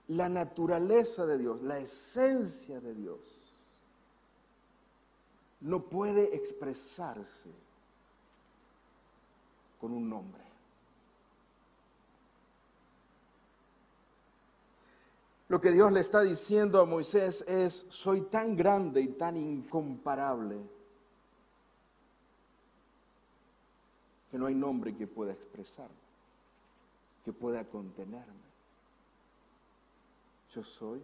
la 0.10 0.30
naturaleza 0.30 1.26
de 1.26 1.40
Dios, 1.40 1.60
la 1.64 1.80
esencia 1.80 2.80
de 2.80 2.94
Dios, 2.94 3.20
no 5.62 5.82
puede 5.82 6.36
expresarse 6.36 7.50
con 9.82 9.92
un 9.92 10.08
nombre. 10.08 10.45
Lo 15.48 15.62
que 15.62 15.72
Dios 15.72 15.92
le 15.92 16.00
está 16.00 16.22
diciendo 16.22 16.82
a 16.82 16.86
Moisés 16.86 17.44
es, 17.48 17.86
soy 17.90 18.22
tan 18.22 18.56
grande 18.56 19.02
y 19.02 19.10
tan 19.10 19.38
incomparable 19.38 20.58
que 24.32 24.40
no 24.40 24.48
hay 24.48 24.56
nombre 24.56 24.96
que 24.96 25.06
pueda 25.06 25.34
expresarme, 25.34 25.94
que 27.24 27.32
pueda 27.32 27.64
contenerme. 27.66 28.46
Yo 30.54 30.64
soy 30.64 31.00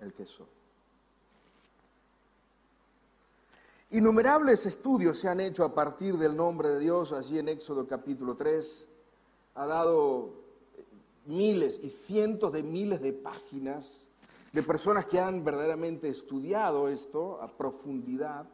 el 0.00 0.12
que 0.14 0.24
soy. 0.24 0.46
Innumerables 3.90 4.66
estudios 4.66 5.18
se 5.18 5.28
han 5.28 5.40
hecho 5.40 5.64
a 5.64 5.74
partir 5.74 6.16
del 6.16 6.34
nombre 6.34 6.70
de 6.70 6.78
Dios, 6.80 7.12
allí 7.12 7.38
en 7.38 7.48
Éxodo 7.48 7.86
capítulo 7.86 8.34
3. 8.34 8.86
Ha 9.54 9.66
dado 9.66 10.45
miles 11.26 11.80
y 11.82 11.90
cientos 11.90 12.52
de 12.52 12.62
miles 12.62 13.00
de 13.00 13.12
páginas 13.12 14.06
de 14.52 14.62
personas 14.62 15.06
que 15.06 15.20
han 15.20 15.44
verdaderamente 15.44 16.08
estudiado 16.08 16.88
esto 16.88 17.40
a 17.42 17.48
profundidad. 17.48 18.46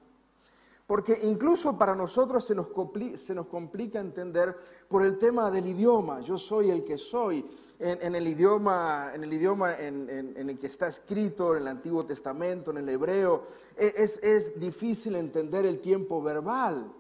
Porque 0.87 1.17
incluso 1.23 1.79
para 1.79 1.95
nosotros 1.95 2.45
se 2.45 2.55
nos, 2.55 2.69
se 3.17 3.35
nos 3.35 3.47
complica 3.47 4.01
entender 4.01 4.57
por 4.89 5.05
el 5.05 5.17
tema 5.17 5.51
del 5.51 5.67
idioma. 5.69 6.21
Yo 6.21 6.37
soy 6.37 6.71
el 6.71 6.85
que 6.85 6.99
soy 6.99 7.47
en, 7.79 8.15
el 8.15 8.29
idioma, 8.29 9.13
en, 9.15 9.25
el, 9.25 9.33
idioma 9.33 9.79
en, 9.79 10.09
el 10.37 10.59
que 10.59 10.67
está 10.67 10.89
escrito, 10.89 11.57
en 11.57 11.63
el 11.63 11.69
Antiguo 11.69 12.05
Testamento, 12.05 12.71
en 12.71 12.79
el 12.79 12.89
hebreo, 12.89 13.47
e, 13.77 13.93
es, 13.97 14.19
es 14.23 14.59
difícil 14.61 15.17
entender 15.17 15.67
el 15.67 15.81
tiempo 15.81 16.23
verbal. 16.23 16.93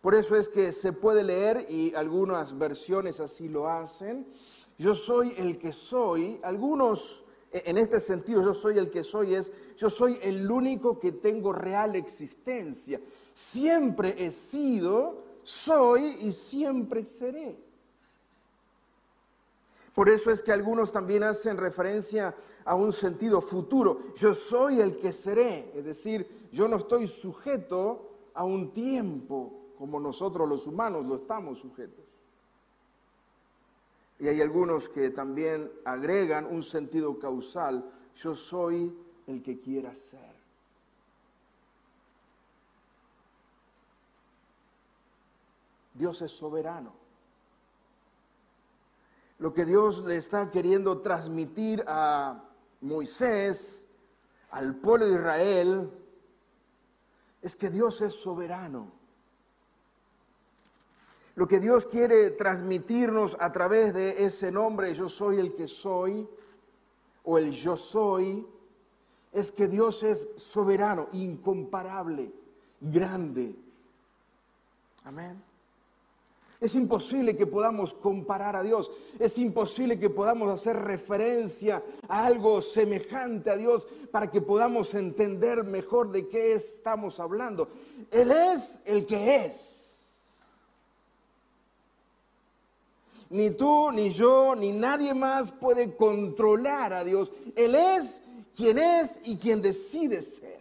Por 0.00 0.14
eso 0.14 0.36
es 0.36 0.48
que 0.48 0.70
se 0.70 0.92
puede 0.92 1.24
leer, 1.24 1.66
y 1.68 1.92
algunas 1.94 2.56
versiones 2.56 3.18
así 3.18 3.48
lo 3.48 3.68
hacen, 3.68 4.26
yo 4.78 4.94
soy 4.94 5.34
el 5.36 5.58
que 5.58 5.72
soy, 5.72 6.38
algunos 6.42 7.24
e, 7.50 7.64
en 7.66 7.78
este 7.78 8.00
sentido 8.00 8.42
yo 8.42 8.54
soy 8.54 8.78
el 8.78 8.90
que 8.90 9.02
soy 9.02 9.34
es, 9.34 9.52
yo 9.76 9.90
soy 9.90 10.18
el 10.22 10.50
único 10.50 10.98
que 10.98 11.12
tengo 11.12 11.52
real 11.52 11.96
existencia. 11.96 13.00
Siempre 13.34 14.14
he 14.18 14.30
sido, 14.30 15.24
soy 15.42 16.16
y 16.20 16.32
siempre 16.32 17.02
seré. 17.02 17.56
Por 19.94 20.08
eso 20.08 20.30
es 20.30 20.42
que 20.42 20.52
algunos 20.52 20.92
también 20.92 21.24
hacen 21.24 21.56
referencia 21.56 22.36
a 22.64 22.76
un 22.76 22.92
sentido 22.92 23.40
futuro. 23.40 24.14
Yo 24.14 24.32
soy 24.32 24.80
el 24.80 24.96
que 24.98 25.12
seré, 25.12 25.72
es 25.74 25.84
decir, 25.84 26.48
yo 26.52 26.68
no 26.68 26.76
estoy 26.76 27.08
sujeto 27.08 28.08
a 28.34 28.44
un 28.44 28.72
tiempo 28.72 29.72
como 29.76 29.98
nosotros 29.98 30.48
los 30.48 30.68
humanos 30.68 31.04
lo 31.04 31.16
estamos 31.16 31.58
sujetos. 31.58 32.07
Y 34.18 34.28
hay 34.28 34.40
algunos 34.40 34.88
que 34.88 35.10
también 35.10 35.70
agregan 35.84 36.46
un 36.46 36.62
sentido 36.62 37.18
causal. 37.18 37.88
Yo 38.16 38.34
soy 38.34 38.96
el 39.26 39.42
que 39.42 39.60
quiera 39.60 39.94
ser. 39.94 40.36
Dios 45.94 46.22
es 46.22 46.32
soberano 46.32 47.08
lo 49.38 49.54
que 49.54 49.64
Dios 49.64 50.04
le 50.04 50.16
está 50.16 50.50
queriendo 50.50 51.00
transmitir 51.00 51.84
a 51.86 52.44
Moisés, 52.80 53.86
al 54.50 54.76
pueblo 54.76 55.06
de 55.06 55.14
Israel, 55.14 55.90
es 57.40 57.54
que 57.54 57.70
Dios 57.70 58.00
es 58.00 58.14
soberano. 58.14 58.90
Lo 61.38 61.46
que 61.46 61.60
Dios 61.60 61.86
quiere 61.86 62.30
transmitirnos 62.30 63.36
a 63.38 63.52
través 63.52 63.94
de 63.94 64.24
ese 64.24 64.50
nombre, 64.50 64.92
yo 64.92 65.08
soy 65.08 65.38
el 65.38 65.54
que 65.54 65.68
soy, 65.68 66.28
o 67.22 67.38
el 67.38 67.52
yo 67.52 67.76
soy, 67.76 68.44
es 69.32 69.52
que 69.52 69.68
Dios 69.68 70.02
es 70.02 70.26
soberano, 70.34 71.06
incomparable, 71.12 72.32
grande. 72.80 73.54
Amén. 75.04 75.40
Es 76.60 76.74
imposible 76.74 77.36
que 77.36 77.46
podamos 77.46 77.94
comparar 77.94 78.56
a 78.56 78.64
Dios. 78.64 78.90
Es 79.20 79.38
imposible 79.38 79.96
que 79.96 80.10
podamos 80.10 80.50
hacer 80.52 80.74
referencia 80.74 81.84
a 82.08 82.26
algo 82.26 82.62
semejante 82.62 83.50
a 83.50 83.56
Dios 83.56 83.86
para 84.10 84.28
que 84.28 84.40
podamos 84.40 84.92
entender 84.92 85.62
mejor 85.62 86.10
de 86.10 86.26
qué 86.26 86.54
estamos 86.54 87.20
hablando. 87.20 87.68
Él 88.10 88.32
es 88.32 88.80
el 88.84 89.06
que 89.06 89.46
es. 89.46 89.87
Ni 93.30 93.50
tú, 93.50 93.90
ni 93.92 94.10
yo, 94.10 94.54
ni 94.54 94.72
nadie 94.72 95.12
más 95.12 95.50
puede 95.50 95.94
controlar 95.94 96.92
a 96.92 97.04
Dios. 97.04 97.32
Él 97.54 97.74
es 97.74 98.22
quien 98.56 98.78
es 98.78 99.20
y 99.24 99.36
quien 99.36 99.60
decide 99.60 100.22
ser. 100.22 100.60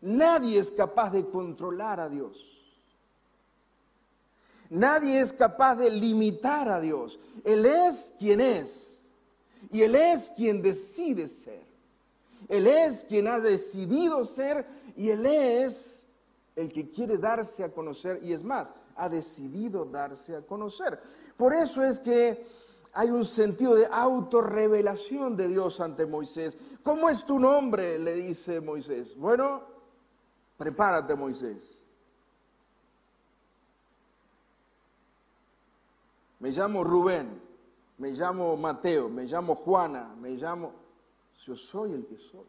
Nadie 0.00 0.58
es 0.58 0.70
capaz 0.70 1.10
de 1.10 1.24
controlar 1.24 2.00
a 2.00 2.08
Dios. 2.08 2.52
Nadie 4.70 5.20
es 5.20 5.32
capaz 5.32 5.76
de 5.76 5.90
limitar 5.90 6.68
a 6.68 6.80
Dios. 6.80 7.18
Él 7.44 7.66
es 7.66 8.14
quien 8.18 8.40
es. 8.40 9.02
Y 9.70 9.82
Él 9.82 9.94
es 9.94 10.32
quien 10.32 10.62
decide 10.62 11.28
ser. 11.28 11.62
Él 12.48 12.66
es 12.66 13.04
quien 13.04 13.28
ha 13.28 13.38
decidido 13.38 14.24
ser 14.24 14.66
y 14.96 15.10
Él 15.10 15.26
es 15.26 16.06
el 16.56 16.72
que 16.72 16.88
quiere 16.88 17.18
darse 17.18 17.62
a 17.62 17.70
conocer. 17.70 18.20
Y 18.22 18.32
es 18.32 18.42
más, 18.42 18.72
ha 18.96 19.08
decidido 19.08 19.84
darse 19.84 20.36
a 20.36 20.42
conocer. 20.42 21.00
Por 21.36 21.52
eso 21.54 21.82
es 21.82 22.00
que 22.00 22.46
hay 22.92 23.10
un 23.10 23.24
sentido 23.24 23.74
de 23.74 23.86
autorrevelación 23.86 25.36
de 25.36 25.48
Dios 25.48 25.80
ante 25.80 26.06
Moisés. 26.06 26.56
¿Cómo 26.82 27.08
es 27.08 27.24
tu 27.24 27.38
nombre? 27.38 27.98
le 27.98 28.14
dice 28.14 28.60
Moisés. 28.60 29.16
Bueno, 29.16 29.62
prepárate 30.56 31.14
Moisés. 31.14 31.82
me 36.42 36.50
llamo 36.50 36.82
Rubén, 36.82 37.40
me 37.98 38.10
llamo 38.10 38.56
Mateo, 38.56 39.08
me 39.08 39.26
llamo 39.26 39.54
Juana, 39.54 40.12
me 40.20 40.30
llamo... 40.30 40.72
Yo 41.46 41.54
soy 41.54 41.92
el 41.92 42.04
que 42.04 42.18
soy. 42.18 42.46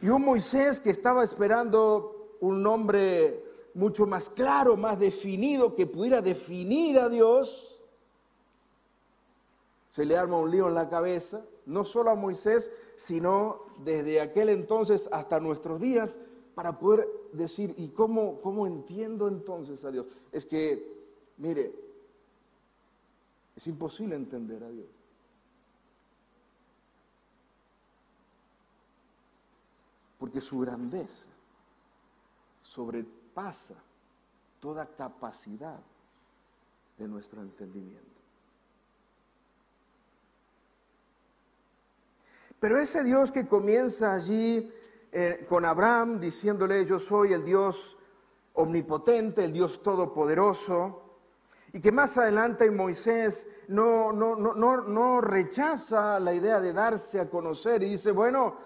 Y 0.00 0.08
un 0.08 0.24
Moisés 0.24 0.80
que 0.80 0.88
estaba 0.88 1.22
esperando 1.22 2.15
un 2.40 2.62
nombre 2.62 3.42
mucho 3.74 4.06
más 4.06 4.30
claro, 4.30 4.76
más 4.76 4.98
definido, 4.98 5.74
que 5.74 5.86
pudiera 5.86 6.22
definir 6.22 6.98
a 6.98 7.08
Dios, 7.08 7.78
se 9.88 10.04
le 10.04 10.16
arma 10.16 10.38
un 10.38 10.50
lío 10.50 10.68
en 10.68 10.74
la 10.74 10.88
cabeza, 10.88 11.44
no 11.66 11.84
solo 11.84 12.10
a 12.10 12.14
Moisés, 12.14 12.70
sino 12.96 13.60
desde 13.84 14.20
aquel 14.20 14.48
entonces 14.48 15.08
hasta 15.12 15.40
nuestros 15.40 15.80
días, 15.80 16.18
para 16.54 16.78
poder 16.78 17.06
decir, 17.32 17.74
¿y 17.76 17.88
cómo, 17.88 18.40
cómo 18.40 18.66
entiendo 18.66 19.28
entonces 19.28 19.84
a 19.84 19.90
Dios? 19.90 20.06
Es 20.32 20.46
que, 20.46 20.90
mire, 21.36 21.70
es 23.54 23.66
imposible 23.66 24.16
entender 24.16 24.64
a 24.64 24.70
Dios. 24.70 24.86
Porque 30.18 30.40
su 30.40 30.58
grandeza 30.60 31.35
sobrepasa 32.76 33.74
toda 34.60 34.84
capacidad 34.84 35.80
de 36.98 37.08
nuestro 37.08 37.40
entendimiento. 37.40 38.04
Pero 42.60 42.78
ese 42.78 43.02
Dios 43.02 43.32
que 43.32 43.46
comienza 43.46 44.12
allí 44.12 44.70
eh, 45.10 45.46
con 45.48 45.64
Abraham 45.64 46.20
diciéndole, 46.20 46.84
yo 46.84 46.98
soy 46.98 47.32
el 47.32 47.44
Dios 47.44 47.96
omnipotente, 48.54 49.44
el 49.44 49.52
Dios 49.52 49.82
todopoderoso, 49.82 51.02
y 51.72 51.80
que 51.80 51.92
más 51.92 52.16
adelante 52.18 52.70
Moisés 52.70 53.46
no, 53.68 54.12
no, 54.12 54.36
no, 54.36 54.54
no, 54.54 55.20
rechaza 55.20 56.18
la 56.20 56.32
idea 56.32 56.60
de 56.60 56.72
darse 56.72 57.20
a 57.20 57.28
conocer 57.28 57.82
y 57.82 57.90
dice, 57.90 58.12
bueno, 58.12 58.56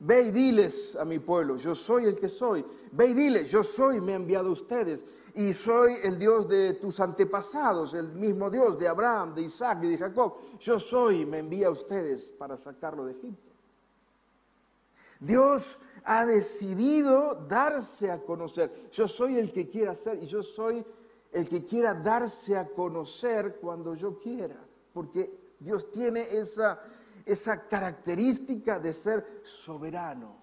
ve 0.00 0.22
y 0.22 0.30
diles 0.30 0.96
a 0.96 1.04
mi 1.04 1.18
pueblo, 1.18 1.56
yo 1.56 1.74
soy 1.74 2.04
el 2.04 2.16
que 2.16 2.28
soy, 2.28 2.64
ve 2.92 3.06
y 3.08 3.14
diles, 3.14 3.50
yo 3.50 3.62
soy, 3.62 4.00
me 4.00 4.12
he 4.12 4.16
enviado 4.16 4.48
a 4.48 4.52
ustedes, 4.52 5.04
y 5.34 5.52
soy 5.52 5.96
el 6.02 6.18
Dios 6.18 6.48
de 6.48 6.74
tus 6.74 7.00
antepasados, 7.00 7.94
el 7.94 8.08
mismo 8.08 8.50
Dios 8.50 8.78
de 8.78 8.88
Abraham, 8.88 9.34
de 9.34 9.42
Isaac 9.42 9.80
y 9.82 9.90
de 9.90 9.98
Jacob, 9.98 10.34
yo 10.60 10.78
soy, 10.80 11.26
me 11.26 11.38
envía 11.38 11.68
a 11.68 11.70
ustedes 11.70 12.32
para 12.32 12.56
sacarlo 12.56 13.04
de 13.04 13.12
Egipto. 13.12 13.52
Dios 15.20 15.80
ha 16.04 16.24
decidido 16.24 17.34
darse 17.48 18.10
a 18.10 18.22
conocer. 18.22 18.88
Yo 18.92 19.08
soy 19.08 19.36
el 19.38 19.52
que 19.52 19.68
quiera 19.68 19.94
ser 19.94 20.22
y 20.22 20.26
yo 20.26 20.42
soy 20.42 20.84
el 21.32 21.48
que 21.48 21.64
quiera 21.64 21.94
darse 21.94 22.56
a 22.56 22.68
conocer 22.68 23.58
cuando 23.60 23.94
yo 23.94 24.18
quiera, 24.18 24.56
porque 24.92 25.30
Dios 25.60 25.90
tiene 25.90 26.28
esa, 26.30 26.80
esa 27.28 27.68
característica 27.68 28.80
de 28.80 28.92
ser 28.92 29.40
soberano. 29.42 30.36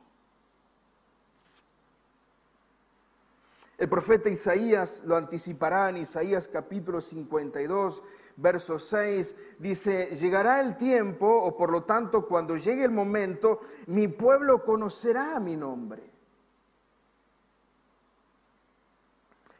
El 3.77 3.89
profeta 3.89 4.29
Isaías 4.29 5.03
lo 5.05 5.17
anticipará 5.17 5.89
en 5.89 5.97
Isaías 5.97 6.47
capítulo 6.47 7.01
52, 7.01 8.03
verso 8.37 8.79
6, 8.79 9.35
dice, 9.59 10.15
llegará 10.15 10.61
el 10.61 10.77
tiempo, 10.77 11.27
o 11.27 11.57
por 11.57 11.71
lo 11.71 11.83
tanto 11.83 12.25
cuando 12.25 12.55
llegue 12.55 12.85
el 12.85 12.91
momento, 12.91 13.61
mi 13.87 14.07
pueblo 14.07 14.63
conocerá 14.63 15.39
mi 15.39 15.57
nombre. 15.57 16.15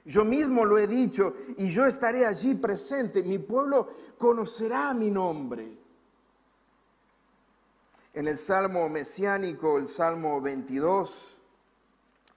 Yo 0.06 0.24
mismo 0.24 0.64
lo 0.64 0.78
he 0.78 0.86
dicho 0.86 1.34
y 1.58 1.72
yo 1.72 1.86
estaré 1.86 2.28
allí 2.28 2.54
presente. 2.54 3.24
Mi 3.24 3.40
pueblo 3.40 3.90
conocerá 4.20 4.94
mi 4.94 5.10
nombre. 5.10 5.85
En 8.16 8.30
el 8.30 8.38
Salmo 8.38 8.88
mesiánico, 8.88 9.78
el 9.78 9.90
Salmo 9.90 10.40
22, 10.40 11.42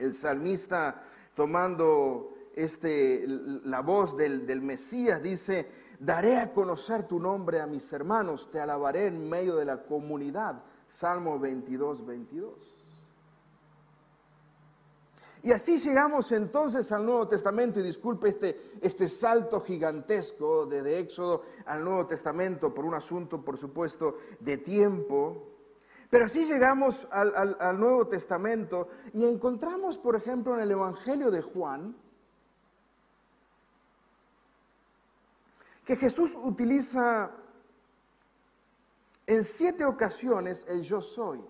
el 0.01 0.13
salmista 0.13 1.05
tomando 1.37 2.35
este, 2.57 3.25
la 3.27 3.81
voz 3.81 4.17
del, 4.17 4.45
del 4.45 4.61
Mesías 4.61 5.23
dice, 5.23 5.69
daré 6.01 6.39
a 6.39 6.53
conocer 6.53 7.07
tu 7.07 7.21
nombre 7.21 7.61
a 7.61 7.69
mis 7.69 7.93
hermanos, 7.93 8.51
te 8.51 8.59
alabaré 8.59 9.07
en 9.07 9.31
medio 9.31 9.55
de 9.55 9.67
la 9.67 9.85
comunidad. 9.85 10.65
Salmo 10.89 11.39
22, 11.39 12.05
22. 12.05 12.55
Y 15.45 15.53
así 15.53 15.79
llegamos 15.79 16.33
entonces 16.33 16.91
al 16.91 17.07
Nuevo 17.07 17.29
Testamento, 17.29 17.79
y 17.79 17.85
disculpe 17.85 18.31
este, 18.31 18.73
este 18.81 19.09
salto 19.09 19.61
gigantesco 19.61 20.67
desde 20.67 20.99
Éxodo 20.99 21.43
al 21.67 21.85
Nuevo 21.85 22.05
Testamento 22.05 22.75
por 22.75 22.85
un 22.85 22.95
asunto, 22.95 23.45
por 23.45 23.57
supuesto, 23.57 24.17
de 24.41 24.57
tiempo. 24.57 25.55
Pero 26.11 26.25
así 26.25 26.45
llegamos 26.45 27.07
al, 27.11 27.79
Nuevo 27.79 28.07
Testamento 28.07 28.89
y 29.13 29.25
encontramos, 29.25 29.99
por 29.99 30.17
ejemplo, 30.17 30.55
en 30.55 30.61
el 30.61 30.71
Evangelio 30.71 31.31
de 31.31 31.43
Juan, 31.43 31.95
que 35.85 35.97
Jesús 35.97 36.35
utiliza 36.35 37.31
en 39.27 39.45
siete 39.45 39.85
ocasiones 39.85 40.65
el 40.69 40.83
yo 40.83 41.03
soy. 41.03 41.41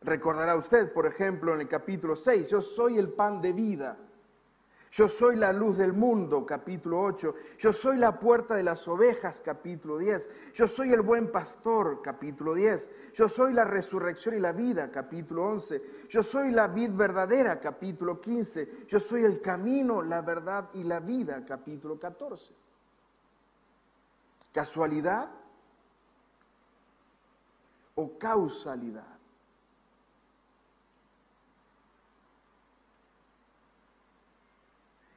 Recordará 0.00 0.56
usted, 0.56 0.92
por 0.92 1.06
ejemplo, 1.06 1.54
en 1.54 1.62
el 1.62 1.68
capítulo 1.68 2.14
6, 2.14 2.50
yo 2.50 2.60
soy 2.60 2.98
el 2.98 3.12
pan 3.12 3.40
de 3.40 3.52
vida. 3.52 3.96
Yo 4.92 5.08
soy 5.08 5.36
la 5.36 5.54
luz 5.54 5.78
del 5.78 5.94
mundo, 5.94 6.44
capítulo 6.44 7.00
8. 7.00 7.34
Yo 7.58 7.72
soy 7.72 7.96
la 7.96 8.20
puerta 8.20 8.54
de 8.54 8.62
las 8.62 8.86
ovejas, 8.86 9.40
capítulo 9.42 9.96
10. 9.96 10.28
Yo 10.52 10.68
soy 10.68 10.92
el 10.92 11.00
buen 11.00 11.32
pastor, 11.32 12.02
capítulo 12.02 12.52
10. 12.52 12.90
Yo 13.14 13.26
soy 13.26 13.54
la 13.54 13.64
resurrección 13.64 14.36
y 14.36 14.40
la 14.40 14.52
vida, 14.52 14.90
capítulo 14.90 15.46
11. 15.46 15.82
Yo 16.10 16.22
soy 16.22 16.50
la 16.50 16.68
vid 16.68 16.90
verdadera, 16.90 17.58
capítulo 17.58 18.20
15. 18.20 18.84
Yo 18.86 19.00
soy 19.00 19.24
el 19.24 19.40
camino, 19.40 20.02
la 20.02 20.20
verdad 20.20 20.68
y 20.74 20.84
la 20.84 21.00
vida, 21.00 21.42
capítulo 21.46 21.98
14. 21.98 22.52
¿Casualidad 24.52 25.30
o 27.94 28.18
causalidad? 28.18 29.21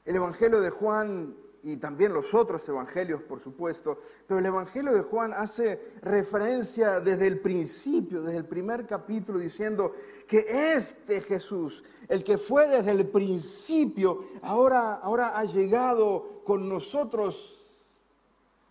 El 0.06 0.16
Evangelio 0.16 0.62
de 0.62 0.70
Juan 0.70 1.36
y 1.66 1.78
también 1.78 2.14
los 2.14 2.32
otros 2.36 2.70
evangelios, 2.70 3.24
por 3.24 3.40
supuesto, 3.40 4.00
pero 4.28 4.40
el 4.40 4.46
Evangelio 4.46 4.94
de 4.94 5.02
Juan 5.02 5.34
hace 5.34 5.96
referencia 6.04 7.00
desde 7.00 7.26
el 7.26 7.40
principio, 7.40 8.22
desde 8.22 8.38
el 8.38 8.46
primer 8.46 8.86
capítulo, 8.86 9.40
diciendo 9.40 9.94
que 10.28 10.46
este 10.76 11.22
Jesús, 11.22 11.84
el 12.08 12.24
que 12.24 12.38
fue 12.38 12.68
desde 12.68 12.92
el 12.92 13.08
principio, 13.08 14.26
ahora, 14.44 14.98
ahora 14.98 15.40
ha 15.40 15.44
llegado 15.46 16.44
con 16.44 16.70
nosotros. 16.70 17.66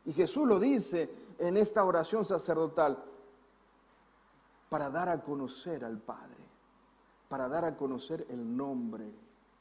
Y 0.05 0.13
Jesús 0.13 0.47
lo 0.47 0.61
dice 0.61 1.11
en 1.41 1.57
esta 1.57 1.85
oración 1.85 2.25
sacerdotal, 2.25 3.03
para 4.69 4.89
dar 4.89 5.09
a 5.09 5.21
conocer 5.21 5.85
al 5.85 5.99
Padre, 5.99 6.45
para 7.29 7.49
dar 7.49 7.65
a 7.65 7.77
conocer 7.77 8.25
el 8.31 8.57
nombre 8.57 9.11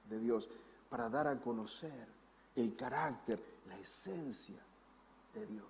de 0.08 0.20
Dios 0.20 0.48
para 0.94 1.10
dar 1.10 1.28
a 1.28 1.36
conocer 1.38 2.06
el 2.56 2.76
carácter, 2.76 3.40
la 3.68 3.80
esencia 3.80 4.60
de 5.34 5.44
Dios. 5.48 5.66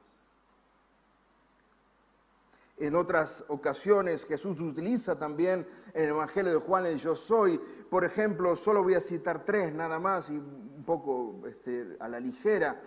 En 2.76 2.94
otras 2.94 3.46
ocasiones 3.48 4.26
Jesús 4.26 4.60
utiliza 4.60 5.18
también 5.18 5.66
en 5.94 6.04
el 6.04 6.10
Evangelio 6.10 6.52
de 6.52 6.60
Juan 6.60 6.86
el 6.88 6.98
yo 6.98 7.16
soy. 7.16 7.58
Por 7.90 8.04
ejemplo, 8.04 8.58
solo 8.58 8.84
voy 8.84 8.96
a 8.96 9.00
citar 9.00 9.46
tres 9.46 9.74
nada 9.74 9.98
más 9.98 10.30
y 10.30 10.34
un 10.34 10.84
poco 10.86 11.48
este, 11.48 11.96
a 12.02 12.10
la 12.10 12.20
ligera. 12.20 12.82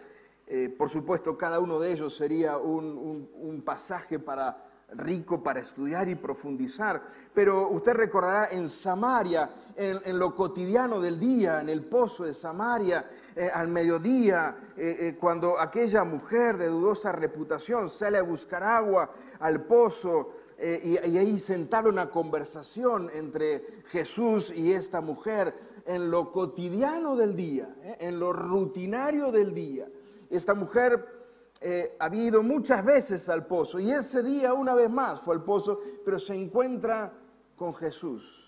Eh, 0.46 0.68
por 0.68 0.90
supuesto, 0.90 1.38
cada 1.38 1.59
uno 1.59 1.81
de 1.81 1.90
ellos 1.90 2.14
sería 2.14 2.59
un 2.59 3.62
pasaje 3.64 4.18
para 4.18 4.65
rico 4.94 5.42
para 5.42 5.61
estudiar 5.61 6.09
y 6.09 6.14
profundizar. 6.14 7.03
Pero 7.35 7.68
usted 7.70 7.92
recordará 7.94 8.49
en 8.51 8.68
Samaria, 8.68 9.51
en, 9.77 10.18
lo 10.18 10.35
cotidiano 10.35 11.01
del 11.01 11.18
día, 11.18 11.61
en 11.61 11.68
el 11.68 11.85
pozo 11.85 12.25
de 12.25 12.35
Samaria, 12.35 13.11
eh, 13.35 13.51
al 13.53 13.68
mediodía, 13.68 14.57
eh, 14.77 14.96
eh, 15.01 15.16
cuando 15.18 15.61
aquella 15.61 16.05
mujer 16.05 16.57
de 16.57 16.68
dudosa 16.68 17.12
reputación 17.12 17.88
sale 17.88 18.18
a 18.18 18.22
buscar 18.22 18.62
agua 18.62 19.11
al 19.40 19.62
pozo. 19.62 20.33
Y, 20.59 20.92
y 20.92 21.18
ahí 21.18 21.37
sentaron 21.37 21.92
una 21.92 22.09
conversación 22.09 23.11
entre 23.12 23.83
Jesús 23.88 24.51
y 24.51 24.72
esta 24.72 25.03
mujer 25.03 25.53
en 25.85 26.11
lo 26.11 26.33
cotidiano 26.33 27.14
del 27.14 27.37
día, 27.37 27.77
en 28.01 28.18
lo 28.18 28.33
rutinario 28.33 29.31
del 29.31 29.53
día. 29.53 29.87
Esta 30.31 30.55
mujer 30.55 31.15
eh, 31.61 31.97
había 31.99 32.25
ido 32.25 32.42
muchas 32.42 32.85
veces 32.85 33.29
al 33.29 33.47
pozo 33.47 33.81
y 33.81 33.90
ese 33.90 34.23
día 34.23 34.53
una 34.53 34.75
vez 34.75 34.90
más 34.90 35.21
fue 35.21 35.35
al 35.35 35.42
pozo, 35.42 35.81
pero 36.05 36.19
se 36.19 36.35
encuentra 36.35 37.12
con 37.57 37.75
Jesús. 37.75 38.42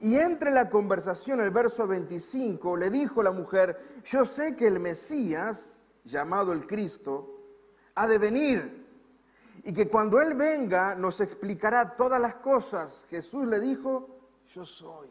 Y 0.00 0.16
entre 0.16 0.50
la 0.50 0.68
conversación, 0.68 1.40
el 1.40 1.50
verso 1.50 1.86
25, 1.86 2.76
le 2.76 2.90
dijo 2.90 3.22
la 3.22 3.30
mujer, 3.30 4.00
yo 4.04 4.26
sé 4.26 4.56
que 4.56 4.66
el 4.66 4.80
Mesías, 4.80 5.86
llamado 6.04 6.52
el 6.52 6.66
Cristo, 6.66 7.38
ha 7.94 8.08
de 8.08 8.18
venir 8.18 8.84
y 9.62 9.72
que 9.72 9.88
cuando 9.88 10.20
Él 10.20 10.34
venga 10.34 10.96
nos 10.96 11.20
explicará 11.20 11.94
todas 11.94 12.20
las 12.20 12.34
cosas. 12.36 13.06
Jesús 13.08 13.46
le 13.46 13.60
dijo, 13.60 14.08
yo 14.52 14.64
soy 14.64 15.08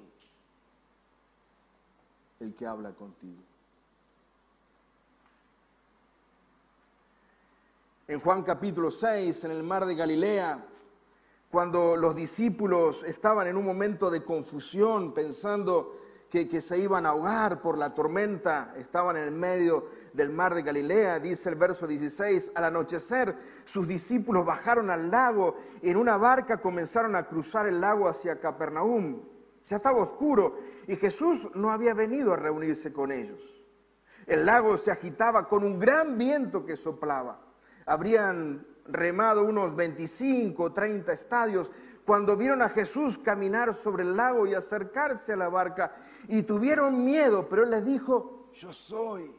el 2.42 2.54
que 2.56 2.68
habla 2.68 2.92
contigo. 2.92 3.42
En 8.12 8.20
Juan 8.20 8.44
capítulo 8.44 8.92
6, 8.92 9.46
en 9.46 9.52
el 9.52 9.64
mar 9.64 9.86
de 9.86 9.96
Galilea, 9.96 10.66
cuando 11.50 11.96
los 11.96 12.14
discípulos 12.14 13.06
estaban 13.06 13.48
en 13.48 13.56
un 13.56 13.64
momento 13.64 14.12
de 14.12 14.22
confusión, 14.22 15.14
pensando 15.14 15.98
que, 16.30 16.60
se 16.60 16.78
iban 16.78 17.06
a 17.06 17.10
ahogar 17.12 17.62
por 17.62 17.78
la 17.78 17.94
tormenta, 17.94 18.74
estaban 18.78 19.16
en 19.16 19.24
el 19.24 19.32
medio 19.32 19.86
del 20.12 20.30
mar 20.30 20.54
de 20.54 20.62
Galilea, 20.62 21.20
dice 21.20 21.48
el 21.48 21.56
verso 21.56 21.88
16, 21.88 22.52
al 22.54 22.66
anochecer 22.66 23.34
sus 23.64 23.88
discípulos 23.88 24.46
bajaron 24.46 24.90
al 24.90 25.10
lago 25.10 25.56
en 25.82 25.96
una 25.96 26.18
barca 26.18 26.58
comenzaron 26.58 27.16
a 27.16 27.28
cruzar 27.28 27.66
el 27.66 27.80
lago 27.80 28.10
hacia 28.10 28.42
Capernaum. 28.42 29.22
Ya 29.64 29.78
estaba 29.78 30.02
oscuro 30.02 30.58
y 30.86 30.98
Jesús 30.98 31.48
no 31.56 31.72
había 31.72 31.94
venido 31.94 32.34
a 32.34 32.38
reunirse 32.38 32.92
con 32.92 33.10
ellos. 33.10 33.40
El 34.28 34.46
lago 34.46 34.78
se 34.78 34.92
agitaba 34.92 35.48
con 35.48 35.64
un 35.64 35.80
gran 35.80 36.18
viento 36.18 36.66
que 36.66 36.76
soplaba 36.76 37.51
habrían 37.86 38.66
remado 38.86 39.44
unos 39.44 39.76
25 39.76 40.64
o 40.64 40.74
30 40.74 41.14
estadios 41.14 41.72
cuando 42.06 42.36
vieron 42.36 42.62
a 42.62 42.70
Jesús 42.70 43.18
caminar 43.18 43.74
sobre 43.74 44.04
el 44.04 44.16
lago 44.16 44.48
y 44.48 44.54
acercarse 44.54 45.34
a 45.34 45.38
la 45.38 45.50
barca 45.50 45.96
y 46.28 46.44
tuvieron 46.44 47.06
miedo, 47.06 47.48
pero 47.48 47.64
él 47.64 47.72
les 47.72 47.86
dijo, 47.86 48.50
yo 48.54 48.74
soy, 48.74 49.34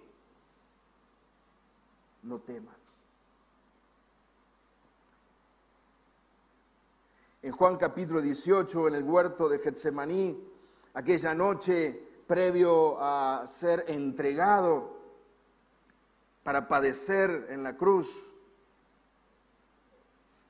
no 2.23 2.39
teman. 2.39 2.75
En 7.43 7.51
Juan 7.51 7.77
capítulo 7.77 8.23
18, 8.23 8.89
en 8.89 8.95
el 8.95 9.03
huerto 9.03 9.49
de 9.49 9.59
Getsemaní, 9.59 10.39
aquella 10.95 11.35
noche 11.35 12.09
previo 12.29 12.97
a 13.01 13.47
ser 13.49 13.85
entregado 13.89 14.97
para 16.45 16.69
padecer 16.69 17.49
en 17.51 17.65
la 17.65 17.77
cruz, 17.77 18.32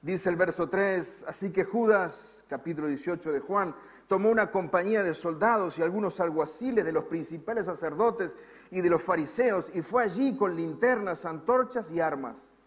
Dice 0.03 0.29
el 0.31 0.35
verso 0.35 0.69
3, 0.69 1.27
así 1.29 1.53
que 1.53 1.63
Judas, 1.63 2.45
capítulo 2.49 2.89
18 2.89 3.31
de 3.31 3.39
Juan, 3.39 3.73
tomó 4.09 4.31
una 4.31 4.51
compañía 4.51 5.05
de 5.05 5.15
soldados 5.15 5.79
y 5.79 5.83
algunos 5.83 6.19
alguaciles 6.19 6.85
de 6.85 6.91
los 6.91 7.05
principales 7.05 7.67
sacerdotes 7.67 8.37
y 8.73 8.81
de 8.81 8.91
los 8.91 9.01
fariseos 9.01 9.71
y 9.73 9.81
fue 9.81 10.03
allí 10.03 10.37
con 10.37 10.57
linternas, 10.57 11.25
antorchas 11.25 11.93
y 11.93 12.01
armas. 12.01 12.67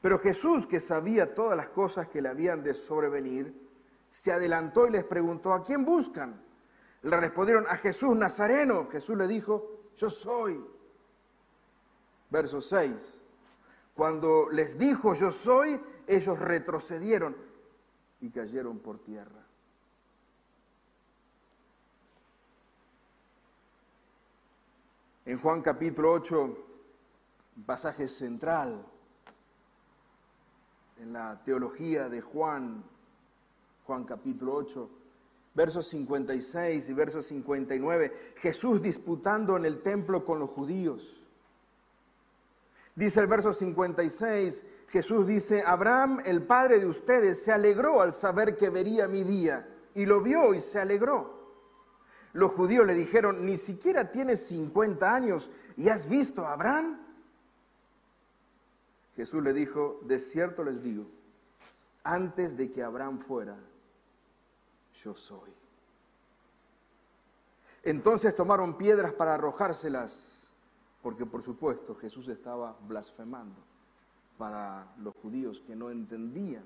Pero 0.00 0.18
Jesús, 0.18 0.66
que 0.66 0.80
sabía 0.80 1.34
todas 1.34 1.54
las 1.54 1.68
cosas 1.68 2.08
que 2.08 2.22
le 2.22 2.30
habían 2.30 2.62
de 2.62 2.72
sobrevenir, 2.72 3.54
se 4.08 4.32
adelantó 4.32 4.86
y 4.86 4.92
les 4.92 5.04
preguntó, 5.04 5.52
¿a 5.52 5.62
quién 5.62 5.84
buscan? 5.84 6.42
Le 7.02 7.16
respondieron, 7.18 7.66
a 7.68 7.76
Jesús 7.76 8.16
Nazareno. 8.16 8.88
Jesús 8.90 9.18
le 9.18 9.28
dijo, 9.28 9.90
yo 9.98 10.08
soy. 10.08 10.64
Verso 12.30 12.62
6. 12.62 13.22
Cuando 13.94 14.48
les 14.50 14.78
dijo, 14.78 15.14
yo 15.14 15.30
soy, 15.30 15.78
ellos 16.06 16.38
retrocedieron 16.38 17.36
y 18.20 18.30
cayeron 18.30 18.78
por 18.78 18.98
tierra. 18.98 19.44
En 25.26 25.38
Juan 25.38 25.62
capítulo 25.62 26.12
8, 26.12 26.58
pasaje 27.64 28.08
central 28.08 28.84
en 30.98 31.12
la 31.12 31.42
teología 31.44 32.08
de 32.08 32.20
Juan, 32.20 32.84
Juan 33.86 34.04
capítulo 34.04 34.54
8, 34.54 34.90
versos 35.54 35.86
56 35.88 36.88
y 36.88 36.92
versos 36.92 37.24
59, 37.26 38.34
Jesús 38.36 38.82
disputando 38.82 39.56
en 39.56 39.64
el 39.64 39.82
templo 39.82 40.24
con 40.24 40.38
los 40.38 40.50
judíos. 40.50 41.23
Dice 42.94 43.20
el 43.20 43.26
verso 43.26 43.52
56, 43.52 44.64
Jesús 44.88 45.26
dice, 45.26 45.64
Abraham, 45.66 46.20
el 46.24 46.42
padre 46.42 46.78
de 46.78 46.86
ustedes, 46.86 47.42
se 47.42 47.52
alegró 47.52 48.00
al 48.00 48.14
saber 48.14 48.56
que 48.56 48.70
vería 48.70 49.08
mi 49.08 49.24
día, 49.24 49.68
y 49.94 50.06
lo 50.06 50.20
vio 50.20 50.54
y 50.54 50.60
se 50.60 50.78
alegró. 50.78 51.34
Los 52.32 52.52
judíos 52.52 52.86
le 52.86 52.94
dijeron, 52.94 53.44
ni 53.46 53.56
siquiera 53.56 54.10
tienes 54.10 54.46
50 54.46 55.14
años 55.14 55.50
y 55.76 55.88
has 55.88 56.08
visto 56.08 56.46
a 56.46 56.52
Abraham. 56.52 57.00
Jesús 59.16 59.42
le 59.42 59.52
dijo, 59.52 60.00
de 60.02 60.18
cierto 60.18 60.64
les 60.64 60.82
digo, 60.82 61.06
antes 62.02 62.56
de 62.56 62.72
que 62.72 62.82
Abraham 62.82 63.20
fuera, 63.20 63.56
yo 65.02 65.14
soy. 65.14 65.52
Entonces 67.84 68.34
tomaron 68.34 68.76
piedras 68.76 69.12
para 69.12 69.34
arrojárselas, 69.34 70.33
porque 71.04 71.26
por 71.26 71.42
supuesto 71.42 71.94
Jesús 71.96 72.28
estaba 72.28 72.78
blasfemando 72.88 73.60
para 74.38 74.90
los 74.96 75.14
judíos 75.16 75.62
que 75.66 75.76
no 75.76 75.90
entendían 75.90 76.64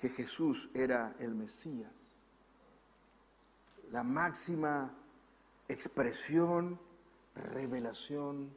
que 0.00 0.08
Jesús 0.08 0.70
era 0.72 1.14
el 1.18 1.34
Mesías, 1.34 1.92
la 3.92 4.02
máxima 4.02 4.94
expresión, 5.68 6.80
revelación 7.34 8.48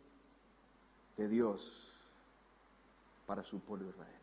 de 1.18 1.28
Dios 1.28 2.10
para 3.26 3.44
su 3.44 3.60
pueblo 3.60 3.90
Israel. 3.90 4.22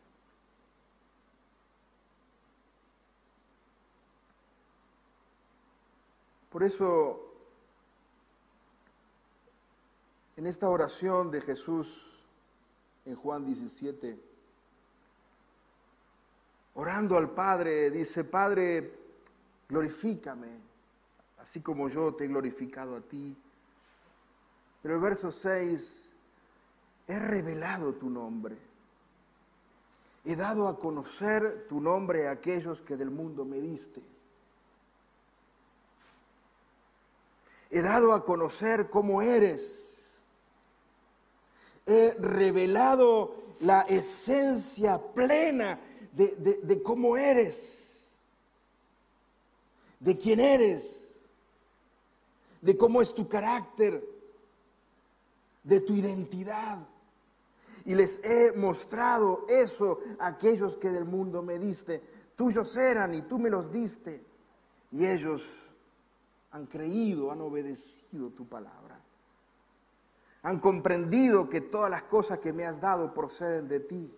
Por 6.49 6.63
eso, 6.63 7.24
en 10.37 10.47
esta 10.47 10.69
oración 10.69 11.31
de 11.31 11.41
Jesús 11.41 12.05
en 13.05 13.15
Juan 13.15 13.45
17, 13.45 14.17
orando 16.73 17.17
al 17.17 17.29
Padre, 17.29 17.89
dice, 17.89 18.23
Padre, 18.23 18.91
glorifícame, 19.69 20.49
así 21.37 21.61
como 21.61 21.87
yo 21.87 22.13
te 22.15 22.25
he 22.25 22.27
glorificado 22.27 22.97
a 22.97 23.01
ti. 23.01 23.35
Pero 24.81 24.95
el 24.95 25.01
verso 25.01 25.31
6, 25.31 26.09
he 27.07 27.19
revelado 27.19 27.93
tu 27.93 28.09
nombre. 28.09 28.57
He 30.25 30.35
dado 30.35 30.67
a 30.67 30.77
conocer 30.77 31.67
tu 31.69 31.79
nombre 31.79 32.27
a 32.27 32.31
aquellos 32.31 32.81
que 32.81 32.97
del 32.97 33.11
mundo 33.11 33.45
me 33.45 33.59
diste. 33.61 34.01
He 37.69 37.81
dado 37.81 38.13
a 38.13 38.25
conocer 38.25 38.89
cómo 38.89 39.21
eres 39.21 39.94
he 41.85 42.15
revelado 42.19 43.35
la 43.59 43.81
esencia 43.81 45.01
plena 45.13 45.79
de, 46.13 46.81
cómo 46.83 47.17
eres, 47.17 48.15
de 49.99 50.17
quién 50.17 50.39
eres, 50.39 51.01
de 52.61 52.77
cómo 52.77 53.01
es 53.01 53.13
tu 53.13 53.27
carácter, 53.27 54.03
de 55.63 55.79
tu 55.81 55.93
identidad. 55.93 56.79
Y 57.85 57.93
les 57.93 58.19
he 58.23 58.51
mostrado 58.53 59.45
eso 59.47 59.99
a 60.17 60.27
aquellos 60.27 60.75
que 60.77 60.89
del 60.89 61.05
mundo 61.05 61.43
me 61.43 61.59
diste. 61.59 62.01
Tuyos 62.35 62.75
eran 62.75 63.13
y 63.13 63.21
tú 63.21 63.37
me 63.37 63.49
los 63.49 63.71
diste. 63.71 64.23
Y 64.91 65.05
ellos 65.05 65.45
han 66.51 66.65
creído, 66.65 67.31
han 67.31 67.41
obedecido 67.41 68.29
tu 68.29 68.47
palabra 68.47 68.94
han 70.45 70.59
comprendido 70.59 71.49
que 71.49 71.59
todas 71.59 71.89
las 71.89 72.03
cosas 72.03 72.37
que 72.37 72.53
me 72.53 72.65
has 72.65 72.79
dado 72.79 73.11
proceden 73.15 73.67
de 73.67 73.79
ti. 73.79 74.13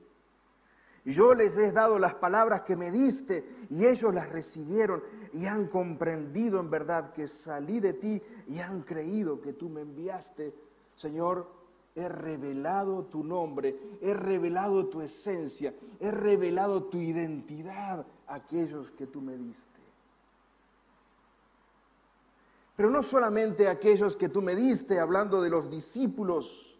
Y 1.05 1.13
yo 1.13 1.33
les 1.33 1.55
he 1.55 1.71
dado 1.71 1.97
las 1.97 2.15
palabras 2.15 2.63
que 2.63 2.75
me 2.75 2.91
diste 2.91 3.45
y 3.69 3.85
ellos 3.85 4.13
las 4.13 4.27
recibieron 4.27 5.01
y 5.31 5.45
han 5.45 5.67
comprendido 5.67 6.59
en 6.59 6.69
verdad 6.69 7.13
que 7.13 7.29
salí 7.29 7.79
de 7.79 7.93
ti 7.93 8.21
y 8.49 8.59
han 8.59 8.81
creído 8.81 9.39
que 9.39 9.53
tú 9.53 9.69
me 9.69 9.79
enviaste. 9.79 10.53
Señor, 10.95 11.49
he 11.95 12.09
revelado 12.09 13.05
tu 13.05 13.23
nombre, 13.23 13.79
he 14.01 14.13
revelado 14.13 14.87
tu 14.87 14.99
esencia, 14.99 15.73
he 15.97 16.11
revelado 16.11 16.83
tu 16.83 16.97
identidad 16.97 18.05
a 18.27 18.35
aquellos 18.35 18.91
que 18.91 19.07
tú 19.07 19.21
me 19.21 19.37
diste. 19.37 19.76
Pero 22.77 22.91
no 22.91 23.01
solamente 23.01 23.67
aquellos 23.67 24.15
que 24.15 24.29
tú 24.29 24.39
me 24.39 24.55
diste, 24.55 24.99
hablando 24.99 25.41
de 25.41 25.49
los 25.49 25.67
discípulos, 25.67 26.77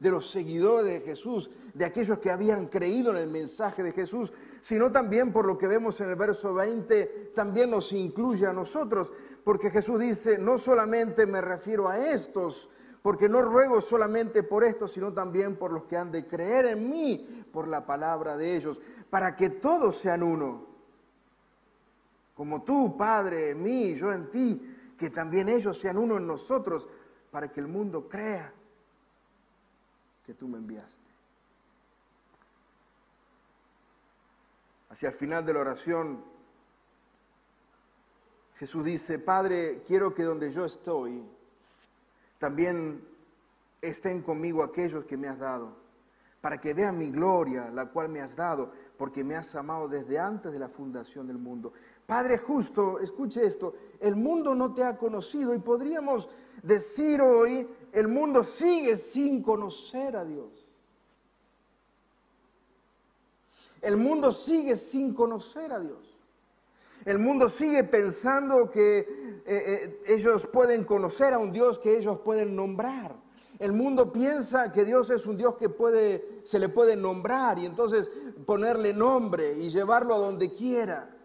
de 0.00 0.10
los 0.10 0.28
seguidores 0.28 0.92
de 0.92 1.06
Jesús, 1.06 1.50
de 1.72 1.84
aquellos 1.84 2.18
que 2.18 2.32
habían 2.32 2.66
creído 2.66 3.12
en 3.12 3.18
el 3.18 3.28
mensaje 3.28 3.84
de 3.84 3.92
Jesús, 3.92 4.32
sino 4.60 4.90
también 4.90 5.32
por 5.32 5.46
lo 5.46 5.56
que 5.56 5.68
vemos 5.68 6.00
en 6.00 6.10
el 6.10 6.16
verso 6.16 6.52
20, 6.52 7.30
también 7.32 7.70
nos 7.70 7.92
incluye 7.92 8.44
a 8.44 8.52
nosotros, 8.52 9.12
porque 9.44 9.70
Jesús 9.70 10.00
dice, 10.00 10.36
no 10.36 10.58
solamente 10.58 11.26
me 11.26 11.40
refiero 11.40 11.88
a 11.88 11.96
estos, 12.10 12.68
porque 13.00 13.28
no 13.28 13.40
ruego 13.40 13.80
solamente 13.80 14.42
por 14.42 14.64
estos, 14.64 14.90
sino 14.90 15.12
también 15.12 15.54
por 15.54 15.72
los 15.72 15.84
que 15.84 15.96
han 15.96 16.10
de 16.10 16.26
creer 16.26 16.66
en 16.66 16.90
mí, 16.90 17.44
por 17.52 17.68
la 17.68 17.86
palabra 17.86 18.36
de 18.36 18.56
ellos, 18.56 18.80
para 19.08 19.36
que 19.36 19.50
todos 19.50 19.96
sean 19.96 20.24
uno. 20.24 20.66
Como 22.34 22.64
tú, 22.64 22.96
Padre, 22.98 23.50
en 23.50 23.62
mí, 23.62 23.94
yo 23.94 24.12
en 24.12 24.28
ti, 24.28 24.75
que 24.96 25.10
también 25.10 25.48
ellos 25.48 25.78
sean 25.78 25.98
uno 25.98 26.16
en 26.16 26.26
nosotros, 26.26 26.88
para 27.30 27.50
que 27.50 27.60
el 27.60 27.68
mundo 27.68 28.08
crea 28.08 28.52
que 30.24 30.34
tú 30.34 30.48
me 30.48 30.58
enviaste. 30.58 30.96
Hacia 34.88 35.10
el 35.10 35.14
final 35.14 35.44
de 35.44 35.52
la 35.52 35.60
oración, 35.60 36.24
Jesús 38.56 38.84
dice, 38.84 39.18
Padre, 39.18 39.82
quiero 39.86 40.14
que 40.14 40.22
donde 40.22 40.50
yo 40.50 40.64
estoy, 40.64 41.22
también 42.38 43.06
estén 43.82 44.22
conmigo 44.22 44.62
aquellos 44.62 45.04
que 45.04 45.16
me 45.16 45.28
has 45.28 45.38
dado, 45.38 45.76
para 46.40 46.58
que 46.58 46.72
vean 46.72 46.96
mi 46.96 47.10
gloria, 47.10 47.70
la 47.70 47.86
cual 47.86 48.08
me 48.08 48.20
has 48.20 48.34
dado, 48.34 48.72
porque 48.96 49.22
me 49.22 49.36
has 49.36 49.54
amado 49.54 49.88
desde 49.88 50.18
antes 50.18 50.52
de 50.52 50.58
la 50.58 50.68
fundación 50.68 51.26
del 51.26 51.38
mundo. 51.38 51.72
Padre 52.06 52.38
justo, 52.38 53.00
escuche 53.00 53.44
esto, 53.44 53.74
el 54.00 54.14
mundo 54.14 54.54
no 54.54 54.72
te 54.72 54.84
ha 54.84 54.96
conocido 54.96 55.54
y 55.54 55.58
podríamos 55.58 56.28
decir 56.62 57.20
hoy, 57.20 57.66
el 57.92 58.06
mundo 58.06 58.44
sigue 58.44 58.96
sin 58.96 59.42
conocer 59.42 60.16
a 60.16 60.24
Dios. 60.24 60.66
El 63.82 63.96
mundo 63.96 64.32
sigue 64.32 64.76
sin 64.76 65.14
conocer 65.14 65.72
a 65.72 65.80
Dios. 65.80 66.16
El 67.04 67.18
mundo 67.18 67.48
sigue 67.48 67.84
pensando 67.84 68.70
que 68.70 68.98
eh, 68.98 69.44
eh, 69.46 70.02
ellos 70.06 70.46
pueden 70.46 70.84
conocer 70.84 71.32
a 71.34 71.38
un 71.38 71.52
Dios 71.52 71.78
que 71.78 71.96
ellos 71.96 72.18
pueden 72.20 72.56
nombrar. 72.56 73.14
El 73.58 73.72
mundo 73.72 74.12
piensa 74.12 74.72
que 74.72 74.84
Dios 74.84 75.08
es 75.10 75.24
un 75.24 75.36
Dios 75.36 75.56
que 75.56 75.68
puede, 75.68 76.40
se 76.44 76.58
le 76.58 76.68
puede 76.68 76.96
nombrar 76.96 77.58
y 77.58 77.66
entonces 77.66 78.10
ponerle 78.44 78.92
nombre 78.92 79.56
y 79.56 79.70
llevarlo 79.70 80.14
a 80.14 80.18
donde 80.18 80.52
quiera. 80.52 81.15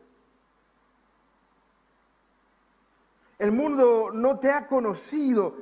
El 3.42 3.52
mundo 3.52 4.12
no 4.14 4.38
te 4.38 4.52
ha 4.52 4.68
conocido, 4.68 5.58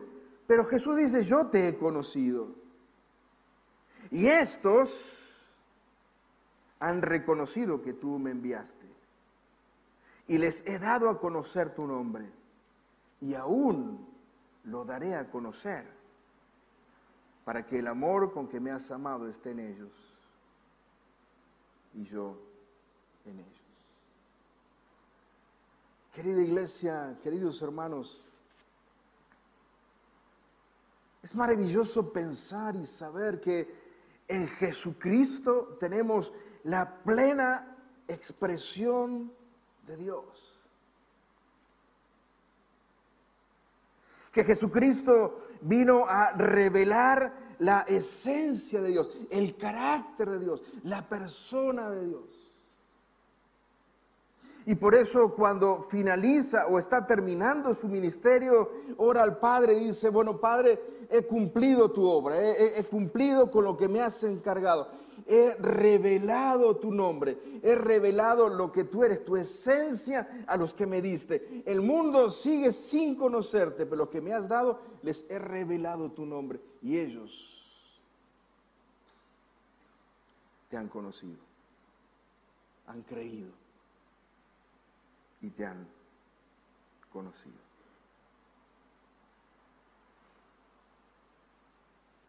pero 0.45 0.65
Jesús 0.65 0.97
dice, 0.97 1.23
yo 1.23 1.47
te 1.47 1.69
he 1.69 1.77
conocido. 1.77 2.49
Y 4.11 4.27
estos 4.27 5.47
han 6.81 7.01
reconocido 7.01 7.81
que 7.81 7.93
tú 7.93 8.19
me 8.19 8.31
enviaste. 8.31 8.85
Y 10.27 10.39
les 10.39 10.61
he 10.67 10.77
dado 10.77 11.09
a 11.09 11.21
conocer 11.21 11.73
tu 11.73 11.87
nombre. 11.87 12.29
Y 13.21 13.33
aún 13.33 14.05
lo 14.65 14.83
daré 14.83 15.15
a 15.15 15.31
conocer 15.31 15.85
para 17.45 17.65
que 17.65 17.79
el 17.79 17.87
amor 17.87 18.33
con 18.33 18.49
que 18.49 18.59
me 18.59 18.71
has 18.71 18.91
amado 18.91 19.29
esté 19.29 19.51
en 19.51 19.59
ellos 19.59 19.91
y 21.93 22.03
yo 22.03 22.37
en 23.23 23.39
ellos. 23.39 23.58
Querida 26.13 26.41
iglesia, 26.41 27.17
queridos 27.21 27.61
hermanos, 27.61 28.25
es 31.21 31.35
maravilloso 31.35 32.11
pensar 32.11 32.75
y 32.75 32.85
saber 32.85 33.39
que 33.39 33.73
en 34.27 34.47
Jesucristo 34.47 35.77
tenemos 35.79 36.33
la 36.63 37.03
plena 37.03 37.77
expresión 38.07 39.31
de 39.85 39.97
Dios. 39.97 40.59
Que 44.31 44.43
Jesucristo 44.43 45.47
vino 45.61 46.05
a 46.07 46.31
revelar 46.31 47.55
la 47.59 47.81
esencia 47.81 48.81
de 48.81 48.89
Dios, 48.89 49.17
el 49.29 49.57
carácter 49.57 50.29
de 50.29 50.39
Dios, 50.39 50.63
la 50.83 51.07
persona 51.07 51.89
de 51.89 52.07
Dios. 52.07 52.38
Y 54.69 54.75
por 54.75 54.93
eso 54.93 55.33
cuando 55.33 55.81
finaliza 55.81 56.67
o 56.67 56.77
está 56.77 57.07
terminando 57.07 57.73
su 57.73 57.87
ministerio, 57.87 58.69
ora 58.97 59.23
al 59.23 59.39
Padre 59.39 59.73
y 59.73 59.85
dice, 59.85 60.09
bueno 60.09 60.39
Padre, 60.39 60.79
he 61.09 61.23
cumplido 61.23 61.89
tu 61.89 62.05
obra, 62.05 62.39
he, 62.39 62.83
cumplido 62.83 63.49
con 63.49 63.63
lo 63.63 63.75
que 63.75 63.87
me 63.87 63.99
has 63.99 64.21
encargado, 64.21 64.89
he 65.25 65.55
revelado 65.55 66.77
tu 66.77 66.91
nombre, 66.91 67.39
he 67.63 67.73
revelado 67.73 68.47
lo 68.47 68.71
que 68.71 68.83
tú 68.83 69.03
eres, 69.03 69.25
tu 69.25 69.37
esencia 69.37 70.45
a 70.45 70.55
los 70.55 70.75
que 70.75 70.85
me 70.85 71.01
diste. 71.01 71.63
El 71.65 71.81
mundo 71.81 72.29
sigue 72.29 72.71
sin 72.71 73.15
conocerte, 73.15 73.87
pero 73.87 73.95
lo 73.95 74.09
que 74.11 74.21
me 74.21 74.35
has 74.35 74.47
dado, 74.47 74.81
les 75.01 75.25
he 75.29 75.39
revelado 75.39 76.11
tu 76.11 76.27
nombre 76.27 76.59
y 76.83 76.99
ellos 76.99 77.31
te 80.69 80.77
han 80.77 80.89
conocido, 80.89 81.39
han 82.85 83.01
creído 83.01 83.58
y 85.41 85.49
te 85.49 85.65
han 85.65 85.87
conocido. 87.11 87.57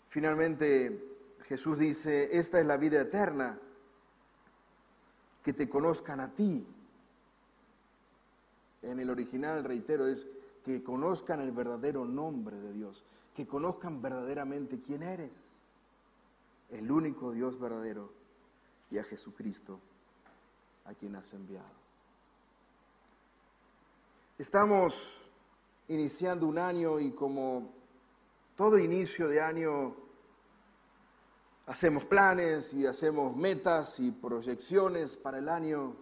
Finalmente, 0.09 1.11
Jesús 1.43 1.79
dice, 1.79 2.37
esta 2.37 2.61
es 2.61 2.67
la 2.67 2.77
vida 2.77 3.01
eterna, 3.01 3.59
que 5.43 5.53
te 5.53 5.69
conozcan 5.69 6.21
a 6.21 6.31
ti. 6.35 6.67
En 8.83 8.99
el 8.99 9.11
original, 9.11 9.65
reitero, 9.65 10.07
es 10.07 10.27
que 10.65 10.83
conozcan 10.83 11.41
el 11.41 11.53
verdadero 11.53 12.05
nombre 12.05 12.57
de 12.57 12.73
Dios, 12.73 13.05
que 13.35 13.47
conozcan 13.47 14.03
verdaderamente 14.03 14.81
quién 14.81 15.03
eres, 15.03 15.33
el 16.71 16.91
único 16.91 17.33
Dios 17.33 17.59
verdadero 17.59 18.13
y 18.91 18.99
a 18.99 19.05
Jesucristo 19.05 19.81
a 20.85 20.95
quien 20.95 21.17
has 21.17 21.33
enviado. 21.33 21.80
Estamos 24.41 24.95
iniciando 25.89 26.47
un 26.47 26.57
año 26.57 26.99
y 26.99 27.13
como 27.13 27.75
todo 28.57 28.79
inicio 28.79 29.29
de 29.29 29.39
año 29.39 29.95
hacemos 31.67 32.07
planes 32.07 32.73
y 32.73 32.87
hacemos 32.87 33.37
metas 33.37 34.01
y 34.01 34.11
proyecciones 34.11 35.15
para 35.19 35.41
el 35.41 35.49
año. 35.51 35.95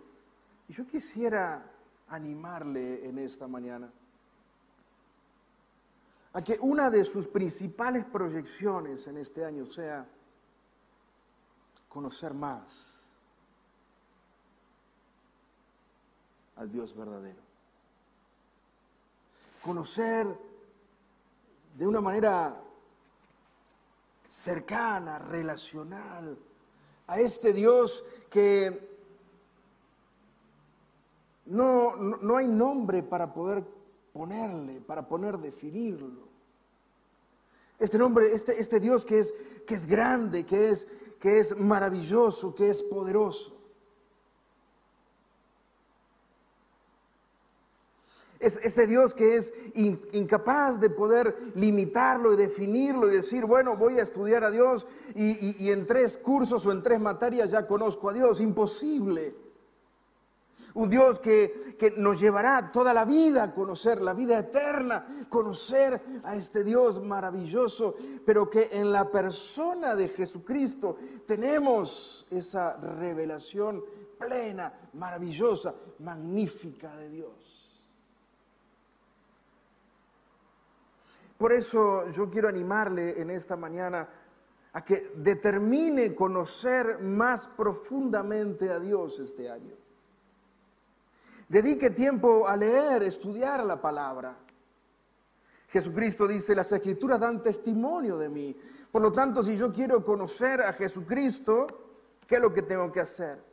Y 0.69 0.73
yo 0.73 0.87
quisiera 0.87 1.69
animarle 2.07 3.09
en 3.09 3.19
esta 3.19 3.49
mañana 3.49 3.91
a 6.33 6.41
que 6.41 6.61
una 6.61 6.91
de 6.91 7.03
sus 7.03 7.27
principales 7.27 8.05
proyecciones 8.05 9.05
en 9.09 9.17
este 9.17 9.45
año 9.45 9.67
sea 9.67 10.07
conocer 11.89 12.35
más 12.35 12.95
al 16.55 16.71
Dios 16.71 16.97
verdadero. 16.97 17.48
Conocer 19.63 20.27
de 21.77 21.87
una 21.87 22.01
manera 22.01 22.61
cercana, 24.29 25.19
relacional, 25.19 26.39
a 27.07 27.21
este 27.21 27.53
Dios 27.53 28.05
que 28.31 28.89
no, 31.47 31.97
no, 31.97 32.37
hay 32.37 32.47
nombre 32.47 33.03
para 33.03 33.33
poder 33.33 33.65
ponerle, 34.13 34.81
para 34.81 35.09
poder 35.09 35.39
definirlo. 35.39 36.29
Este 37.79 37.97
nombre, 37.97 38.35
este, 38.35 38.61
este 38.61 38.81
Dios 38.81 39.05
que 39.05 39.21
es, 39.21 39.33
que 39.67 39.75
es 39.75 39.87
grande, 39.87 40.45
que 40.45 40.69
es, 40.69 40.87
que 41.19 41.39
es 41.39 41.57
maravilloso, 41.57 42.55
que 42.55 42.69
es 42.69 42.83
poderoso. 42.83 43.58
Es 48.41 48.57
este 48.63 48.87
Dios 48.87 49.15
que 49.15 49.37
es 49.37 49.53
incapaz 49.75 50.79
de 50.81 50.91
poder 50.91 51.37
limitarlo 51.55 52.33
y 52.33 52.37
definirlo 52.37 53.09
y 53.09 53.15
decir, 53.15 53.45
bueno, 53.45 53.77
voy 53.77 53.99
a 53.99 54.03
estudiar 54.03 54.45
a 54.45 54.51
Dios 54.51 54.87
y, 55.15 55.65
y, 55.65 55.71
en 55.71 55.87
tres 55.87 56.17
cursos 56.17 56.65
o 56.65 56.71
en 56.71 56.83
tres 56.83 57.01
materias 57.01 57.51
ya 57.51 57.67
conozco 57.67 58.11
a 58.11 58.13
Dios. 58.13 58.41
Imposible. 58.41 59.35
Un 60.75 60.89
Dios 60.89 61.19
que, 61.19 61.75
que, 61.77 61.91
nos 61.93 62.21
llevará 62.21 62.71
toda 62.71 62.95
la 62.95 63.05
vida 63.05 63.43
a 63.43 63.55
conocer, 63.55 64.01
la 64.01 64.15
vida 64.15 64.39
eterna, 64.39 65.27
conocer 65.29 66.01
a 66.23 66.37
este 66.37 66.63
Dios 66.63 67.03
maravilloso, 67.03 67.97
pero 68.25 68.49
que 68.49 68.69
en 68.71 68.93
la 68.93 69.11
persona 69.11 69.97
de 69.97 70.09
Jesucristo 70.09 70.97
tenemos 71.27 72.27
esa 72.31 72.77
revelación 72.77 73.83
plena, 74.19 74.73
maravillosa, 74.93 75.75
magnífica 75.99 76.97
de 76.97 77.09
Dios. 77.09 77.48
Por 81.39 81.53
eso 81.53 82.11
yo 82.11 82.29
quiero 82.29 82.49
animarle 82.49 83.21
en 83.21 83.31
esta 83.31 83.57
mañana 83.57 84.09
a 84.73 84.85
que 84.85 85.13
determine 85.15 86.15
conocer 86.15 86.99
más 86.99 87.47
profundamente 87.47 88.71
a 88.71 88.81
Dios 88.81 89.21
este 89.21 89.49
año. 89.49 89.75
Dedique 91.49 91.91
tiempo 91.91 92.47
a 92.47 92.57
leer, 92.57 93.05
estudiar 93.05 93.65
la 93.65 93.81
palabra. 93.81 94.37
Jesucristo 95.69 96.27
dice, 96.27 96.55
las 96.55 96.73
escrituras 96.73 97.21
dan 97.21 97.43
testimonio 97.43 98.19
de 98.19 98.29
mí. 98.29 98.61
Por 98.91 99.01
lo 99.01 99.13
tanto, 99.13 99.43
si 99.43 99.57
yo 99.57 99.73
quiero 99.73 100.05
conocer 100.05 100.61
a 100.61 100.73
Jesucristo, 100.73 101.67
¿qué 102.27 102.35
es 102.37 102.41
lo 102.41 102.53
que 102.53 102.63
tengo 102.63 102.91
que 102.91 103.01
hacer? 103.01 103.48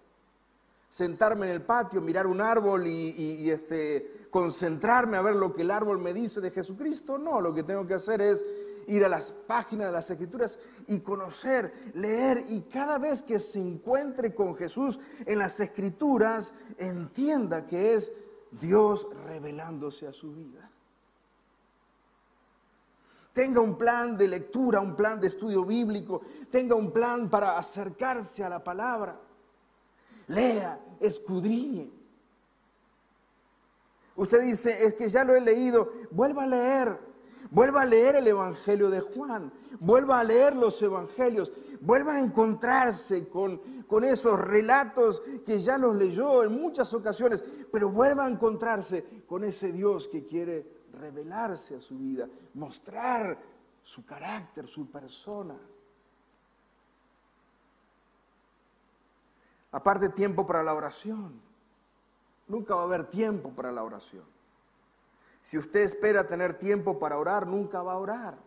Sentarme 0.95 1.47
en 1.47 1.51
el 1.51 1.61
patio, 1.61 1.99
mirar 1.99 2.25
un 2.25 2.39
árbol 2.39 2.87
y, 2.87 3.49
este, 3.49 4.27
concentrarme 4.29 5.17
a 5.17 5.21
ver 5.21 5.35
lo 5.35 5.53
que 5.53 5.63
el 5.63 5.71
árbol 5.71 5.99
me 5.99 6.13
dice 6.13 6.39
de 6.39 6.51
Jesucristo. 6.51 7.17
No, 7.17 7.41
lo 7.41 7.53
que 7.53 7.63
tengo 7.63 7.85
que 7.85 7.95
hacer 7.95 8.21
es 8.21 8.41
ir 8.87 9.03
a 9.03 9.09
las 9.09 9.33
páginas 9.33 9.87
de 9.87 9.91
las 9.91 10.09
escrituras 10.09 10.57
y 10.87 10.99
conocer, 10.99 11.91
leer 11.95 12.45
y 12.47 12.61
cada 12.61 12.97
vez 12.97 13.23
que 13.23 13.41
se 13.41 13.59
encuentre 13.59 14.33
con 14.33 14.55
Jesús 14.55 14.97
en 15.25 15.37
las 15.37 15.59
escrituras, 15.59 16.53
entienda 16.77 17.67
que 17.67 17.95
es 17.95 18.09
Dios 18.51 19.05
revelándose 19.25 20.07
a 20.07 20.13
su 20.13 20.33
vida. 20.33 20.71
Tenga 23.33 23.59
un 23.59 23.77
plan 23.77 24.15
de 24.15 24.29
lectura, 24.29 24.79
un 24.79 24.95
plan 24.95 25.19
de 25.19 25.27
estudio 25.27 25.65
bíblico, 25.65 26.21
tenga 26.49 26.73
un 26.73 26.89
plan 26.89 27.29
para 27.29 27.57
acercarse 27.57 28.45
a 28.45 28.49
la 28.49 28.63
palabra 28.63 29.19
lea, 30.27 30.79
escudriñe. 30.99 31.91
Usted 34.15 34.41
dice, 34.41 34.85
es 34.85 34.93
que 34.93 35.09
ya 35.09 35.23
lo 35.25 35.35
he 35.35 35.41
leído, 35.41 35.91
vuelva 36.11 36.43
a 36.43 36.47
leer, 36.47 36.97
vuelva 37.51 37.81
a 37.81 37.85
leer 37.85 38.15
el 38.15 38.27
Evangelio 38.27 38.89
de 38.89 39.01
Juan, 39.01 39.51
vuelva 39.79 40.19
a 40.19 40.23
leer 40.23 40.55
los 40.55 40.81
Evangelios, 40.81 41.51
vuelva 41.81 42.13
a 42.13 42.21
encontrarse 42.21 43.27
con, 43.27 43.57
con 43.87 44.05
esos 44.05 44.39
relatos 44.39 45.21
que 45.45 45.59
ya 45.59 45.77
los 45.77 45.95
leyó 45.95 46.43
en 46.43 46.53
muchas 46.53 46.93
ocasiones, 46.93 47.43
pero 47.71 47.89
vuelva 47.89 48.25
a 48.25 48.29
encontrarse 48.29 49.03
con 49.27 49.43
ese 49.43 49.73
Dios 49.73 50.07
que 50.07 50.25
quiere 50.25 50.65
revelarse 50.93 51.75
a 51.75 51.81
su 51.81 51.97
vida, 51.97 52.29
mostrar 52.53 53.37
su 53.83 54.05
carácter, 54.05 54.67
su 54.67 54.89
persona. 54.89 55.55
Aparte 59.75 60.07
tiempo 60.07 60.47
para 60.47 60.63
la 60.63 60.73
oración. 60.73 61.33
Nunca 62.47 62.75
va 62.75 62.83
a 62.83 62.85
haber 62.85 63.07
tiempo 63.07 63.49
para 63.49 63.73
la 63.73 63.83
oración. 63.83 64.23
Si 65.41 65.57
usted 65.57 65.81
espera 65.81 66.25
tener 66.25 66.57
tiempo 66.57 66.97
para 66.97 67.17
orar, 67.17 67.45
nunca 67.45 67.83
va 67.83 67.91
a 67.91 67.97
orar. 67.97 68.37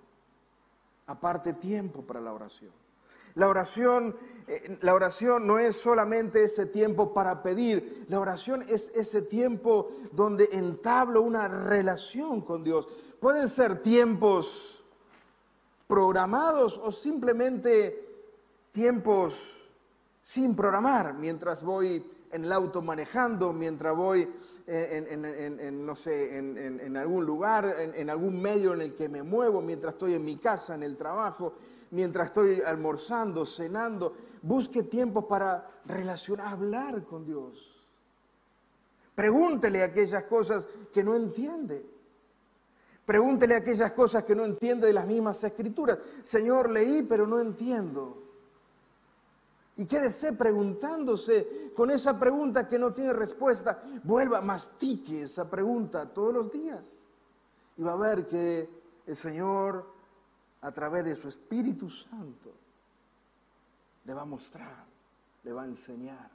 Aparte 1.07 1.53
tiempo 1.53 2.01
para 2.01 2.23
la 2.23 2.33
oración. 2.33 2.71
La 3.35 3.47
oración, 3.47 4.17
eh, 4.47 4.79
la 4.81 4.95
oración 4.95 5.47
no 5.47 5.59
es 5.59 5.77
solamente 5.77 6.43
ese 6.43 6.65
tiempo 6.65 7.13
para 7.13 7.43
pedir, 7.43 8.07
la 8.09 8.21
oración 8.21 8.65
es 8.67 8.91
ese 8.95 9.21
tiempo 9.21 9.91
donde 10.13 10.49
entablo 10.53 11.21
una 11.21 11.47
relación 11.47 12.41
con 12.41 12.65
Dios. 12.65 12.89
Pueden 13.21 13.49
ser 13.49 13.83
tiempos 13.83 14.83
programados 15.87 16.81
o 16.83 16.91
simplemente 16.91 18.03
tiempos 18.73 19.58
sin 20.29 20.55
programar, 20.55 21.15
mientras 21.15 21.63
voy 21.63 22.05
en 22.31 22.45
el 22.45 22.53
auto 22.53 22.83
manejando, 22.83 23.51
mientras 23.55 23.97
voy 23.97 24.29
en, 24.67 25.87
no 25.87 25.97
sé, 25.97 26.37
en, 26.37 26.97
algún 26.99 27.25
lugar, 27.25 27.75
en, 27.95 28.11
algún 28.11 28.39
medio 28.39 28.75
en 28.75 28.83
el 28.83 28.95
que 28.95 29.09
me 29.09 29.23
muevo, 29.23 29.63
mientras 29.63 29.95
estoy 29.95 30.13
en 30.13 30.25
mi 30.27 30.37
casa, 30.37 30.75
en 30.75 30.83
el 30.83 30.99
trabajo, 30.99 31.55
mientras 31.93 32.27
estoy 32.27 32.61
almorzando, 32.61 33.47
cenando. 33.47 34.15
Busque 34.43 34.83
tiempo 34.83 35.27
para 35.27 35.67
relacionar, 35.87 36.49
hablar 36.49 37.05
con 37.05 37.25
Dios. 37.25 37.75
Pregúntele 39.15 39.83
aquellas 39.83 40.25
cosas 40.25 40.69
que 40.93 41.03
no 41.03 41.15
entiende. 41.15 41.87
Pregúntele 43.07 43.55
aquellas 43.55 43.93
cosas 43.93 44.25
que 44.25 44.35
no 44.35 44.45
entiende 44.45 44.89
de 44.89 44.93
las 44.93 45.07
mismas 45.07 45.43
escrituras. 45.43 45.99
Señor, 46.21 46.69
leí, 46.71 47.03
pero 47.03 47.27
no 47.27 47.41
entiendo. 47.41 48.28
Y 49.79 49.87
quédese 49.87 50.33
preguntándose 50.33 51.73
con 51.75 51.93
esa 51.93 52.19
pregunta 52.19 52.69
que 52.69 52.81
no 52.81 52.93
tiene 52.93 53.13
respuesta. 53.13 53.81
Vuelva, 54.03 54.41
mastique 54.41 55.23
esa 55.23 55.49
pregunta 55.49 56.05
todos 56.13 56.35
los 56.35 56.51
días. 56.51 56.85
Y 57.77 57.83
va 57.83 57.93
a 57.93 57.97
ver 57.97 58.27
que 58.27 58.69
el 59.07 59.17
Señor, 59.17 59.87
a 60.63 60.73
través 60.73 61.05
de 61.05 61.15
su 61.15 61.29
Espíritu 61.29 61.89
Santo, 61.89 62.53
le 64.05 64.15
va 64.15 64.23
a 64.23 64.27
mostrar, 64.27 64.85
le 65.45 65.53
va 65.53 65.63
a 65.63 65.67
enseñar. 65.67 66.29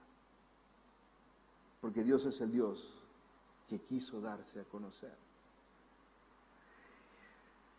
Porque 1.81 2.01
Dios 2.01 2.25
es 2.25 2.39
el 2.39 2.49
Dios 2.49 3.05
que 3.67 3.77
quiso 3.79 4.21
darse 4.21 4.61
a 4.61 4.63
conocer. 4.63 5.22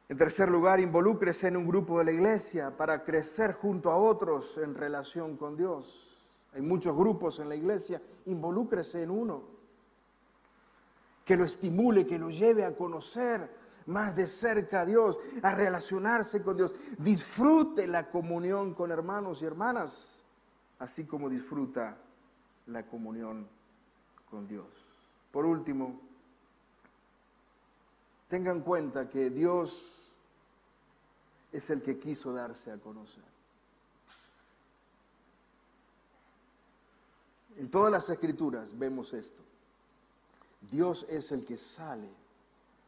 En 0.09 0.18
tercer 0.18 0.50
lugar, 0.50 0.80
involúcrese 0.80 1.48
en 1.48 1.57
un 1.57 1.66
grupo 1.66 1.98
de 1.98 2.05
la 2.05 2.12
iglesia 2.12 2.76
para 2.76 3.05
crecer 3.05 3.55
junto 3.55 3.90
a 3.90 3.96
otros 3.96 4.59
en 4.59 4.74
relación 4.74 5.36
con 5.36 5.57
Dios. 5.57 6.05
Hay 6.55 6.61
muchos 6.61 6.94
grupos 6.94 7.38
en 7.40 7.48
la 7.48 7.57
iglesia, 7.57 8.00
involúcrese 8.26 9.02
en 9.02 9.11
uno 9.11 9.42
que 11.24 11.36
lo 11.36 11.44
estimule, 11.44 12.07
que 12.07 12.18
lo 12.18 12.28
lleve 12.28 12.64
a 12.64 12.76
conocer 12.76 13.48
más 13.86 14.14
de 14.14 14.26
cerca 14.26 14.82
a 14.82 14.84
Dios, 14.84 15.18
a 15.42 15.55
relacionarse 15.55 16.42
con 16.42 16.57
Dios. 16.57 16.74
Disfrute 16.98 17.86
la 17.86 18.11
comunión 18.11 18.74
con 18.74 18.90
hermanos 18.90 19.40
y 19.40 19.46
hermanas, 19.46 20.18
así 20.78 21.05
como 21.05 21.30
disfruta 21.30 21.96
la 22.66 22.84
comunión 22.86 23.46
con 24.30 24.46
Dios. 24.46 24.66
Por 25.30 25.46
último, 25.46 26.00
tengan 28.28 28.59
en 28.59 28.62
cuenta 28.62 29.09
que 29.09 29.30
Dios 29.30 29.93
es 31.55 31.70
el 31.70 31.82
que 31.82 31.98
quiso 31.98 32.32
darse 32.32 32.72
a 32.72 32.78
conocer. 32.78 33.22
En 37.57 37.70
todas 37.70 37.92
las 37.92 38.11
escrituras 38.11 38.76
vemos 38.76 39.12
esto. 39.12 39.40
Dios 40.72 41.07
es 41.09 41.30
el 41.30 41.44
que 41.44 41.57
sale 41.57 42.09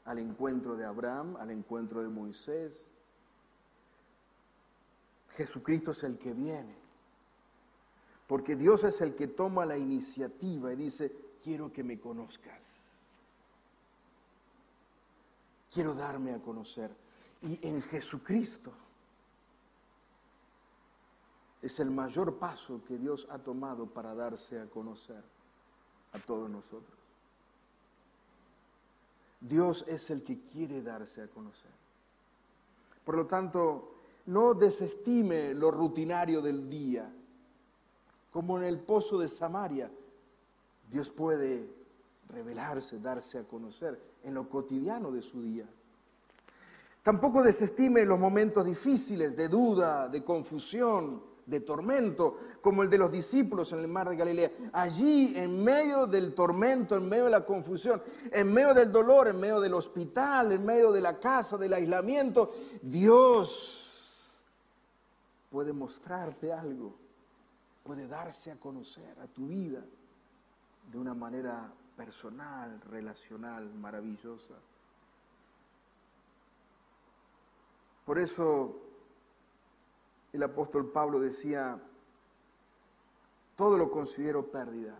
al 0.04 0.18
encuentro 0.18 0.74
de 0.74 0.84
Abraham, 0.84 1.36
al 1.36 1.52
encuentro 1.52 2.02
de 2.02 2.08
Moisés. 2.08 2.88
Jesucristo 5.36 5.92
es 5.92 6.02
el 6.02 6.18
que 6.18 6.32
viene. 6.32 6.74
Porque 8.26 8.56
Dios 8.56 8.82
es 8.82 9.00
el 9.00 9.14
que 9.14 9.28
toma 9.28 9.64
la 9.64 9.78
iniciativa 9.78 10.72
y 10.72 10.76
dice, 10.76 11.12
quiero 11.44 11.72
que 11.72 11.84
me 11.84 12.00
conozcas. 12.00 12.60
Quiero 15.72 15.94
darme 15.94 16.34
a 16.34 16.40
conocer 16.40 17.05
y 17.46 17.58
en 17.62 17.80
Jesucristo. 17.82 18.72
Es 21.62 21.80
el 21.80 21.90
mayor 21.90 22.38
paso 22.38 22.80
que 22.86 22.98
Dios 22.98 23.26
ha 23.30 23.38
tomado 23.38 23.86
para 23.86 24.14
darse 24.14 24.60
a 24.60 24.66
conocer 24.66 25.22
a 26.12 26.18
todos 26.18 26.50
nosotros. 26.50 26.96
Dios 29.40 29.84
es 29.86 30.10
el 30.10 30.22
que 30.22 30.40
quiere 30.52 30.82
darse 30.82 31.22
a 31.22 31.28
conocer. 31.28 31.70
Por 33.04 33.16
lo 33.16 33.26
tanto, 33.26 33.94
no 34.26 34.54
desestime 34.54 35.54
lo 35.54 35.70
rutinario 35.70 36.42
del 36.42 36.68
día. 36.68 37.12
Como 38.32 38.58
en 38.58 38.64
el 38.64 38.80
pozo 38.80 39.18
de 39.18 39.28
Samaria, 39.28 39.90
Dios 40.90 41.10
puede 41.10 41.68
revelarse, 42.28 42.98
darse 42.98 43.38
a 43.38 43.44
conocer 43.44 44.00
en 44.24 44.34
lo 44.34 44.48
cotidiano 44.48 45.12
de 45.12 45.22
su 45.22 45.42
día. 45.42 45.66
Tampoco 47.06 47.40
desestime 47.40 48.04
los 48.04 48.18
momentos 48.18 48.64
difíciles 48.64 49.36
de 49.36 49.46
duda, 49.46 50.08
de 50.08 50.24
confusión, 50.24 51.22
de 51.46 51.60
tormento, 51.60 52.36
como 52.60 52.82
el 52.82 52.90
de 52.90 52.98
los 52.98 53.12
discípulos 53.12 53.70
en 53.70 53.78
el 53.78 53.86
mar 53.86 54.08
de 54.08 54.16
Galilea. 54.16 54.50
Allí, 54.72 55.32
en 55.36 55.62
medio 55.62 56.08
del 56.08 56.34
tormento, 56.34 56.96
en 56.96 57.08
medio 57.08 57.26
de 57.26 57.30
la 57.30 57.46
confusión, 57.46 58.02
en 58.32 58.52
medio 58.52 58.74
del 58.74 58.90
dolor, 58.90 59.28
en 59.28 59.38
medio 59.38 59.60
del 59.60 59.74
hospital, 59.74 60.50
en 60.50 60.66
medio 60.66 60.90
de 60.90 61.00
la 61.00 61.20
casa, 61.20 61.56
del 61.56 61.74
aislamiento, 61.74 62.52
Dios 62.82 64.28
puede 65.48 65.72
mostrarte 65.72 66.52
algo, 66.52 66.92
puede 67.84 68.08
darse 68.08 68.50
a 68.50 68.56
conocer 68.56 69.16
a 69.22 69.28
tu 69.28 69.46
vida 69.46 69.84
de 70.90 70.98
una 70.98 71.14
manera 71.14 71.70
personal, 71.96 72.80
relacional, 72.90 73.72
maravillosa. 73.74 74.54
Por 78.06 78.20
eso 78.20 78.76
el 80.32 80.42
apóstol 80.42 80.90
Pablo 80.92 81.18
decía, 81.18 81.78
todo 83.56 83.76
lo 83.76 83.90
considero 83.90 84.46
pérdida 84.46 84.96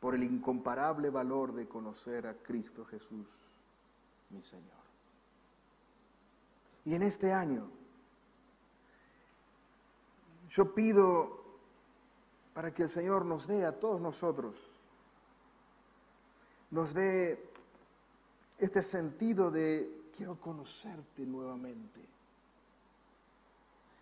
por 0.00 0.14
el 0.14 0.22
incomparable 0.22 1.10
valor 1.10 1.52
de 1.52 1.66
conocer 1.66 2.28
a 2.28 2.34
Cristo 2.34 2.84
Jesús, 2.84 3.26
mi 4.30 4.40
Señor. 4.42 4.78
Y 6.84 6.94
en 6.94 7.02
este 7.02 7.32
año, 7.32 7.68
yo 10.50 10.72
pido 10.72 11.42
para 12.54 12.72
que 12.72 12.84
el 12.84 12.88
Señor 12.88 13.24
nos 13.24 13.48
dé 13.48 13.66
a 13.66 13.78
todos 13.78 14.00
nosotros, 14.00 14.54
nos 16.70 16.94
dé 16.94 17.50
este 18.58 18.82
sentido 18.84 19.50
de 19.50 19.97
quiero 20.18 20.34
conocerte 20.40 21.24
nuevamente. 21.24 22.00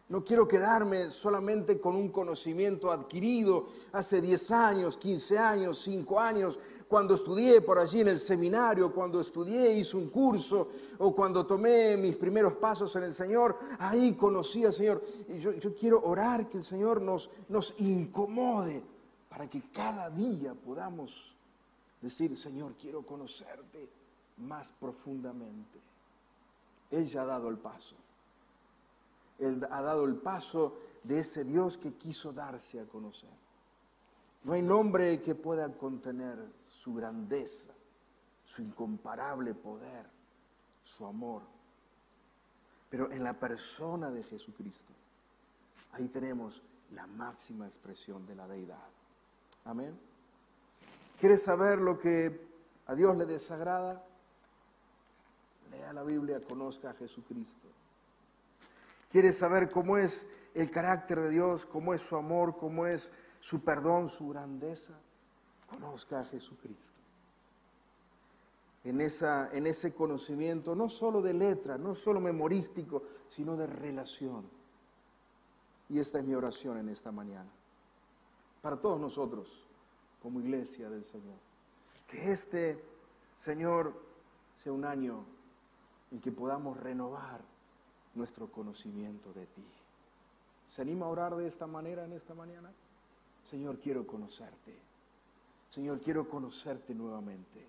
No 0.08 0.24
quiero 0.24 0.48
quedarme 0.48 1.10
solamente 1.10 1.78
con 1.78 1.94
un 1.94 2.08
conocimiento 2.08 2.90
adquirido 2.90 3.68
hace 3.92 4.22
10 4.22 4.50
años, 4.50 4.96
15 4.96 5.38
años, 5.38 5.82
5 5.82 6.18
años, 6.18 6.58
cuando 6.88 7.16
estudié 7.16 7.60
por 7.60 7.78
allí 7.78 8.00
en 8.00 8.08
el 8.08 8.18
seminario, 8.18 8.94
cuando 8.94 9.20
estudié, 9.20 9.74
hice 9.74 9.96
un 9.96 10.08
curso 10.08 10.68
o 10.98 11.14
cuando 11.14 11.44
tomé 11.44 11.96
mis 11.98 12.16
primeros 12.16 12.54
pasos 12.54 12.94
en 12.96 13.02
el 13.02 13.12
Señor, 13.12 13.58
ahí 13.78 14.14
conocí 14.14 14.64
al 14.64 14.72
Señor. 14.72 15.04
Y 15.28 15.38
yo, 15.38 15.52
yo 15.52 15.74
quiero 15.74 16.02
orar 16.02 16.48
que 16.48 16.58
el 16.58 16.64
Señor 16.64 17.02
nos, 17.02 17.28
nos 17.48 17.74
incomode 17.78 18.82
para 19.28 19.50
que 19.50 19.60
cada 19.70 20.08
día 20.08 20.54
podamos 20.54 21.34
decir, 22.00 22.34
Señor, 22.38 22.74
quiero 22.80 23.02
conocerte 23.02 23.88
más 24.38 24.70
profundamente. 24.70 25.85
Él 26.90 27.06
ya 27.06 27.22
ha 27.22 27.26
dado 27.26 27.48
el 27.48 27.58
paso. 27.58 27.96
Él 29.38 29.66
ha 29.70 29.82
dado 29.82 30.04
el 30.04 30.16
paso 30.16 30.78
de 31.02 31.20
ese 31.20 31.44
Dios 31.44 31.76
que 31.78 31.94
quiso 31.94 32.32
darse 32.32 32.80
a 32.80 32.84
conocer. 32.84 33.30
No 34.44 34.52
hay 34.52 34.62
nombre 34.62 35.20
que 35.22 35.34
pueda 35.34 35.68
contener 35.72 36.38
su 36.62 36.94
grandeza, 36.94 37.72
su 38.44 38.62
incomparable 38.62 39.54
poder, 39.54 40.06
su 40.84 41.04
amor. 41.04 41.42
Pero 42.88 43.10
en 43.10 43.24
la 43.24 43.34
persona 43.34 44.10
de 44.10 44.22
Jesucristo, 44.22 44.92
ahí 45.92 46.08
tenemos 46.08 46.62
la 46.92 47.06
máxima 47.06 47.66
expresión 47.66 48.26
de 48.26 48.36
la 48.36 48.46
deidad. 48.46 48.86
Amén. 49.64 49.98
¿Quieres 51.18 51.42
saber 51.42 51.78
lo 51.78 51.98
que 51.98 52.46
a 52.86 52.94
Dios 52.94 53.16
le 53.16 53.26
desagrada? 53.26 54.04
Lea 55.70 55.92
la 55.92 56.02
Biblia, 56.02 56.40
conozca 56.40 56.90
a 56.90 56.94
Jesucristo. 56.94 57.68
¿Quieres 59.10 59.38
saber 59.38 59.70
cómo 59.70 59.96
es 59.96 60.26
el 60.54 60.70
carácter 60.70 61.20
de 61.20 61.30
Dios, 61.30 61.64
cómo 61.66 61.94
es 61.94 62.02
su 62.02 62.16
amor, 62.16 62.56
cómo 62.56 62.86
es 62.86 63.10
su 63.40 63.62
perdón, 63.62 64.08
su 64.08 64.28
grandeza? 64.28 64.92
Conozca 65.68 66.20
a 66.20 66.24
Jesucristo. 66.24 66.92
En, 68.84 69.00
esa, 69.00 69.50
en 69.52 69.66
ese 69.66 69.94
conocimiento, 69.94 70.74
no 70.74 70.88
solo 70.88 71.22
de 71.22 71.34
letra, 71.34 71.76
no 71.78 71.94
solo 71.94 72.20
memorístico, 72.20 73.02
sino 73.28 73.56
de 73.56 73.66
relación. 73.66 74.48
Y 75.88 75.98
esta 75.98 76.18
es 76.18 76.24
mi 76.24 76.34
oración 76.34 76.78
en 76.78 76.88
esta 76.88 77.10
mañana. 77.10 77.50
Para 78.62 78.76
todos 78.76 79.00
nosotros, 79.00 79.66
como 80.22 80.40
iglesia 80.40 80.90
del 80.90 81.04
Señor. 81.04 81.36
Que 82.08 82.32
este, 82.32 82.84
Señor, 83.36 83.94
sea 84.56 84.72
un 84.72 84.84
año 84.84 85.24
en 86.10 86.20
que 86.20 86.32
podamos 86.32 86.76
renovar 86.78 87.40
nuestro 88.14 88.50
conocimiento 88.50 89.32
de 89.32 89.46
ti. 89.46 89.64
¿Se 90.68 90.82
anima 90.82 91.06
a 91.06 91.10
orar 91.10 91.36
de 91.36 91.46
esta 91.46 91.66
manera 91.66 92.04
en 92.04 92.12
esta 92.12 92.34
mañana? 92.34 92.70
Señor, 93.44 93.78
quiero 93.78 94.06
conocerte. 94.06 94.74
Señor, 95.70 96.00
quiero 96.00 96.28
conocerte 96.28 96.94
nuevamente. 96.94 97.66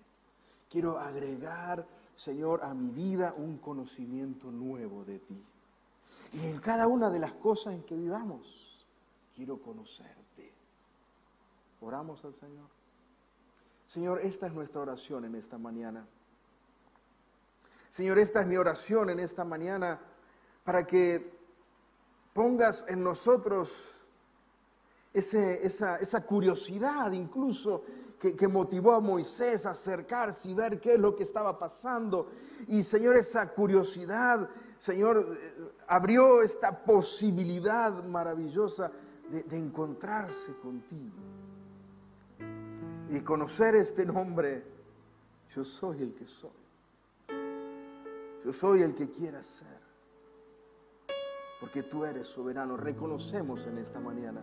Quiero 0.70 0.98
agregar, 0.98 1.86
Señor, 2.16 2.64
a 2.64 2.74
mi 2.74 2.90
vida 2.90 3.34
un 3.36 3.58
conocimiento 3.58 4.50
nuevo 4.50 5.04
de 5.04 5.18
ti. 5.18 5.42
Y 6.34 6.46
en 6.46 6.58
cada 6.60 6.86
una 6.86 7.10
de 7.10 7.18
las 7.18 7.32
cosas 7.34 7.74
en 7.74 7.82
que 7.82 7.96
vivamos, 7.96 8.86
quiero 9.34 9.60
conocerte. 9.60 10.52
Oramos 11.80 12.24
al 12.24 12.34
Señor. 12.34 12.66
Señor, 13.86 14.20
esta 14.20 14.46
es 14.46 14.52
nuestra 14.52 14.82
oración 14.82 15.24
en 15.24 15.34
esta 15.36 15.56
mañana. 15.56 16.04
Señor, 17.90 18.18
esta 18.18 18.40
es 18.40 18.46
mi 18.46 18.56
oración 18.56 19.10
en 19.10 19.20
esta 19.20 19.44
mañana 19.44 20.00
para 20.64 20.86
que 20.86 21.38
pongas 22.32 22.84
en 22.88 23.02
nosotros 23.02 23.98
esa, 25.12 26.26
curiosidad 26.26 27.10
incluso 27.12 27.82
que, 28.20 28.36
que, 28.36 28.46
motivó 28.46 28.92
a 28.92 29.00
Moisés 29.00 29.64
a 29.66 29.70
acercarse 29.70 30.50
y 30.50 30.54
ver 30.54 30.80
qué 30.80 30.94
es 30.94 31.00
lo 31.00 31.16
que 31.16 31.22
estaba 31.22 31.58
pasando. 31.58 32.30
Y 32.66 32.82
Señor, 32.82 33.16
esa 33.16 33.48
curiosidad, 33.52 34.48
Señor, 34.76 35.38
eh, 35.40 35.72
abrió 35.86 36.42
esta 36.42 36.84
posibilidad 36.84 38.04
maravillosa 38.04 38.90
de, 39.30 39.42
de 39.44 39.56
encontrarse 39.56 40.52
contigo 40.62 41.16
y 43.10 43.20
conocer 43.20 43.76
este 43.76 44.04
nombre. 44.04 44.64
Yo 45.54 45.64
soy 45.64 46.02
el 46.02 46.14
que 46.14 46.26
soy. 46.26 46.57
Yo 48.44 48.52
soy 48.52 48.82
el 48.82 48.94
que 48.94 49.10
quiera 49.10 49.42
ser. 49.42 49.78
Porque 51.60 51.82
tú 51.82 52.04
eres 52.04 52.26
soberano. 52.26 52.76
Reconocemos 52.76 53.66
en 53.66 53.78
esta 53.78 54.00
mañana 54.00 54.40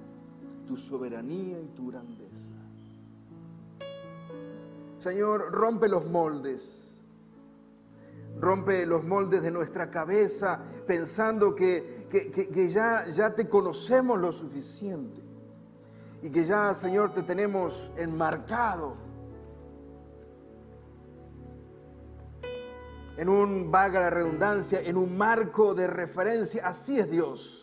tu 0.67 0.77
soberanía 0.77 1.59
y 1.61 1.67
tu 1.69 1.87
grandeza. 1.87 2.51
Señor, 4.97 5.51
rompe 5.51 5.87
los 5.87 6.05
moldes. 6.05 6.81
Rompe 8.39 8.85
los 8.85 9.03
moldes 9.03 9.41
de 9.41 9.51
nuestra 9.51 9.89
cabeza 9.89 10.59
pensando 10.85 11.55
que, 11.55 12.07
que, 12.09 12.69
ya, 12.69 13.07
ya 13.07 13.33
te 13.33 13.47
conocemos 13.47 14.19
lo 14.19 14.31
suficiente. 14.31 15.21
Y 16.21 16.29
que 16.29 16.43
ya, 16.43 16.73
Señor, 16.73 17.13
te 17.13 17.23
tenemos 17.23 17.91
enmarcado 17.97 19.04
en 23.17 23.29
un, 23.29 23.71
vaga 23.71 23.99
la 23.99 24.09
redundancia, 24.09 24.81
en 24.81 24.97
un 24.97 25.17
marco 25.17 25.73
de 25.73 25.87
referencia. 25.87 26.67
Así 26.67 26.99
es 26.99 27.09
Dios. 27.09 27.61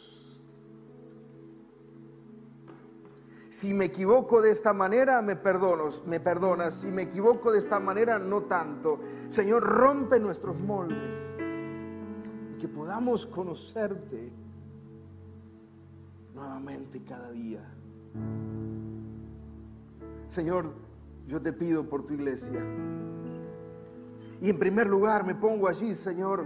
Si 3.50 3.74
me 3.74 3.84
equivoco 3.84 4.40
de 4.40 4.50
esta 4.50 4.72
manera, 4.72 5.20
me 5.20 5.36
perdonas, 5.36 6.02
me 6.06 6.20
perdonas. 6.20 6.76
Si 6.76 6.86
me 6.86 7.02
equivoco 7.02 7.52
de 7.52 7.58
esta 7.58 7.78
manera, 7.78 8.18
no 8.18 8.44
tanto. 8.44 8.98
Señor, 9.28 9.62
rompe 9.62 10.18
nuestros 10.18 10.58
moldes 10.58 11.16
y 12.50 12.58
que 12.58 12.66
podamos 12.66 13.26
conocerte 13.26 14.32
nuevamente 16.34 17.02
cada 17.04 17.30
día. 17.30 17.62
Señor, 20.28 20.72
yo 21.28 21.40
te 21.40 21.52
pido 21.52 21.86
por 21.86 22.06
tu 22.06 22.14
iglesia. 22.14 22.64
Y 24.42 24.50
en 24.50 24.58
primer 24.58 24.88
lugar 24.88 25.24
me 25.24 25.36
pongo 25.36 25.68
allí, 25.68 25.94
Señor, 25.94 26.44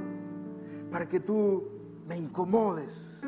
para 0.91 1.09
que 1.09 1.19
tú 1.19 1.65
me 2.07 2.19
incomodes. 2.19 3.23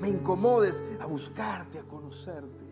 Me 0.00 0.08
incomodes 0.08 0.80
a 1.00 1.06
buscarte, 1.06 1.80
a 1.80 1.82
conocerte. 1.82 2.64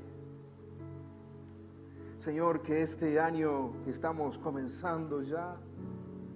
Señor, 2.19 2.63
que 2.63 2.83
este 2.83 3.19
año 3.19 3.73
que 3.85 3.91
estamos 3.91 4.39
comenzando 4.39 5.23
ya, 5.23 5.57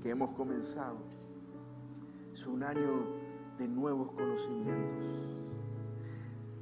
que 0.03 0.11
hemos 0.11 0.31
comenzado, 0.31 0.97
es 2.33 2.45
un 2.49 2.65
año 2.65 3.07
de 3.59 3.69
nuevos 3.69 4.11
conocimientos. 4.11 5.07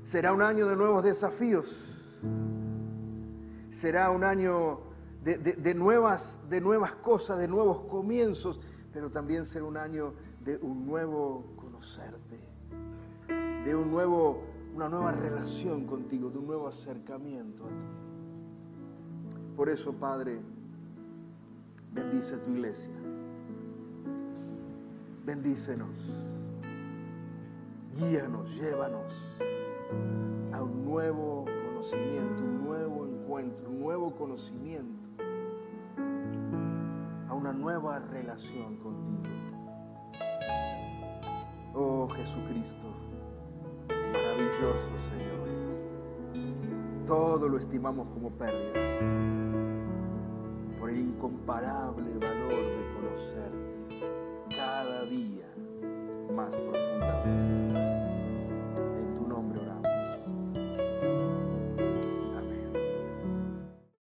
Será 0.03 0.35
un 0.35 0.43
año 0.43 0.69
de 0.69 0.77
nuevos 0.77 1.03
desafíos. 1.03 2.21
Será 3.71 4.11
un 4.11 4.23
año 4.23 4.81
de, 5.25 5.75
nuevas, 5.75 6.39
de 6.51 6.61
nuevas 6.61 6.95
cosas, 6.97 7.39
de 7.39 7.49
nuevos 7.49 7.81
comienzos, 7.89 8.61
pero 8.93 9.11
también 9.11 9.47
ser 9.47 9.63
un 9.63 9.79
año 9.79 10.13
de 10.45 10.59
un 10.59 10.87
nuevo 10.87 11.47
conocerte, 11.57 12.39
de 13.65 13.75
un 13.75 13.91
nuevo, 13.91 14.43
una 14.75 14.89
nueva 14.91 15.13
relación 15.13 15.87
contigo, 15.87 16.29
de 16.29 16.39
un 16.39 16.47
nuevo 16.47 16.69
acercamiento 16.69 17.65
a 17.65 17.69
ti. 17.69 17.75
Por 19.57 19.71
eso, 19.71 19.95
Padre, 19.95 20.41
bendice 21.93 22.35
a 22.35 22.43
tu 22.43 22.51
iglesia. 22.51 22.93
Bendícenos. 25.25 25.97
Guíanos, 27.97 28.55
llévanos 28.57 29.39
a 30.53 30.63
un 30.63 30.85
nuevo 30.85 31.47
conocimiento, 31.67 32.43
un 32.43 32.65
nuevo 32.67 33.07
encuentro, 33.07 33.71
un 33.71 33.81
nuevo 33.81 34.15
conocimiento 34.17 35.04
una 37.45 37.53
nueva 37.53 37.99
relación 37.99 38.79
contigo. 38.79 39.35
Oh 41.75 42.09
Jesucristo, 42.09 42.87
maravilloso 43.87 44.91
Señor. 45.11 45.45
Todo 47.07 47.47
lo 47.47 47.59
estimamos 47.59 48.09
como 48.15 48.31
pérdida 48.31 48.99
por 50.81 50.89
el 50.89 51.01
incomparable 51.01 52.15
valor 52.15 52.65
de 52.65 52.95
conocerte 52.95 54.57
cada 54.57 55.05
día 55.05 55.45
más 56.35 56.57
profundamente. 56.57 57.94